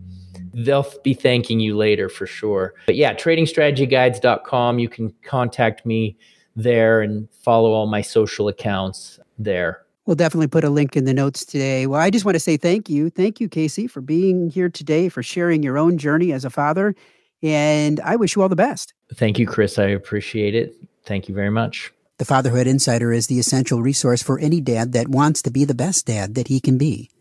they'll 0.54 0.88
be 1.04 1.14
thanking 1.14 1.60
you 1.60 1.76
later 1.76 2.10
for 2.10 2.26
sure 2.26 2.74
but 2.86 2.96
yeah 2.96 3.14
tradingstrategyguides.com 3.14 4.80
you 4.80 4.90
can 4.90 5.14
contact 5.24 5.86
me 5.86 6.18
there 6.56 7.02
and 7.02 7.30
follow 7.32 7.72
all 7.72 7.88
my 7.88 8.02
social 8.02 8.48
accounts 8.48 9.20
there 9.38 9.84
We'll 10.08 10.16
definitely 10.16 10.48
put 10.48 10.64
a 10.64 10.70
link 10.70 10.96
in 10.96 11.04
the 11.04 11.14
notes 11.14 11.44
today. 11.44 11.86
Well, 11.86 12.00
I 12.00 12.10
just 12.10 12.24
want 12.24 12.36
to 12.36 12.40
say 12.40 12.56
thank 12.56 12.90
you. 12.90 13.10
Thank 13.10 13.42
you, 13.42 13.50
Casey, 13.50 13.88
for 13.88 14.00
being 14.00 14.50
here 14.50 14.70
today, 14.70 15.10
for 15.10 15.22
sharing 15.22 15.64
your 15.64 15.78
own 15.78 15.98
journey 15.98 16.32
as 16.32 16.46
a 16.46 16.50
father. 16.50 16.96
And 17.44 18.00
I 18.00 18.16
wish 18.16 18.34
you 18.34 18.42
all 18.42 18.48
the 18.48 18.56
best. 18.56 18.94
Thank 19.14 19.38
you, 19.38 19.46
Chris. 19.46 19.78
I 19.78 19.88
appreciate 19.88 20.56
it. 20.56 20.76
Thank 21.04 21.28
you 21.28 21.36
very 21.36 21.50
much. 21.50 21.92
The 22.20 22.26
Fatherhood 22.26 22.68
Insider 22.68 23.12
is 23.12 23.28
the 23.28 23.38
essential 23.38 23.82
resource 23.82 24.24
for 24.24 24.40
any 24.40 24.62
dad 24.62 24.94
that 24.94 25.10
wants 25.10 25.42
to 25.44 25.52
be 25.52 25.66
the 25.66 25.76
best 25.76 26.06
dad 26.06 26.36
that 26.36 26.48
he 26.48 26.62
can 26.62 26.78
be. 26.78 27.12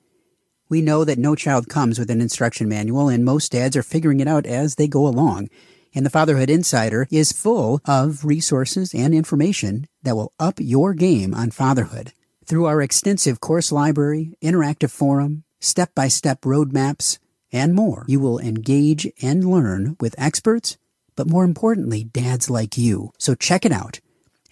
We 0.69 0.83
know 0.83 1.05
that 1.05 1.19
no 1.19 1.35
child 1.35 1.69
comes 1.69 1.99
with 1.99 2.11
an 2.11 2.21
instruction 2.21 2.69
manual, 2.69 3.09
and 3.09 3.25
most 3.25 3.53
dads 3.53 3.75
are 3.77 3.83
figuring 3.83 4.21
it 4.21 4.27
out 4.27 4.45
as 4.47 4.75
they 4.75 4.89
go 4.89 5.07
along. 5.07 5.49
And 5.95 6.05
the 6.05 6.11
Fatherhood 6.11 6.51
Insider 6.51 7.07
is 7.11 7.33
full 7.33 7.81
of 7.85 8.25
resources 8.25 8.93
and 8.93 9.15
information 9.15 9.87
that 10.03 10.17
will 10.17 10.33
up 10.39 10.57
your 10.59 10.93
game 10.93 11.33
on 11.35 11.53
fatherhood. 11.53 12.13
Through 12.45 12.67
our 12.67 12.83
extensive 12.83 13.41
course 13.41 13.73
library, 13.73 14.37
interactive 14.43 14.91
forum, 14.91 15.45
step 15.61 15.95
by 15.95 16.09
step 16.09 16.43
roadmaps, 16.43 17.19
and 17.53 17.75
more, 17.75 18.05
you 18.09 18.19
will 18.21 18.39
engage 18.39 19.11
and 19.23 19.49
learn 19.49 19.97
with 20.01 20.15
experts, 20.19 20.77
but 21.15 21.31
more 21.31 21.45
importantly, 21.45 22.05
dads 22.05 22.51
like 22.51 22.77
you. 22.77 23.13
So 23.19 23.35
check 23.35 23.65
it 23.65 23.73
out 23.73 24.01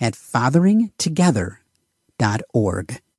at 0.01 0.15
fatheringtogether.org. 0.15 3.01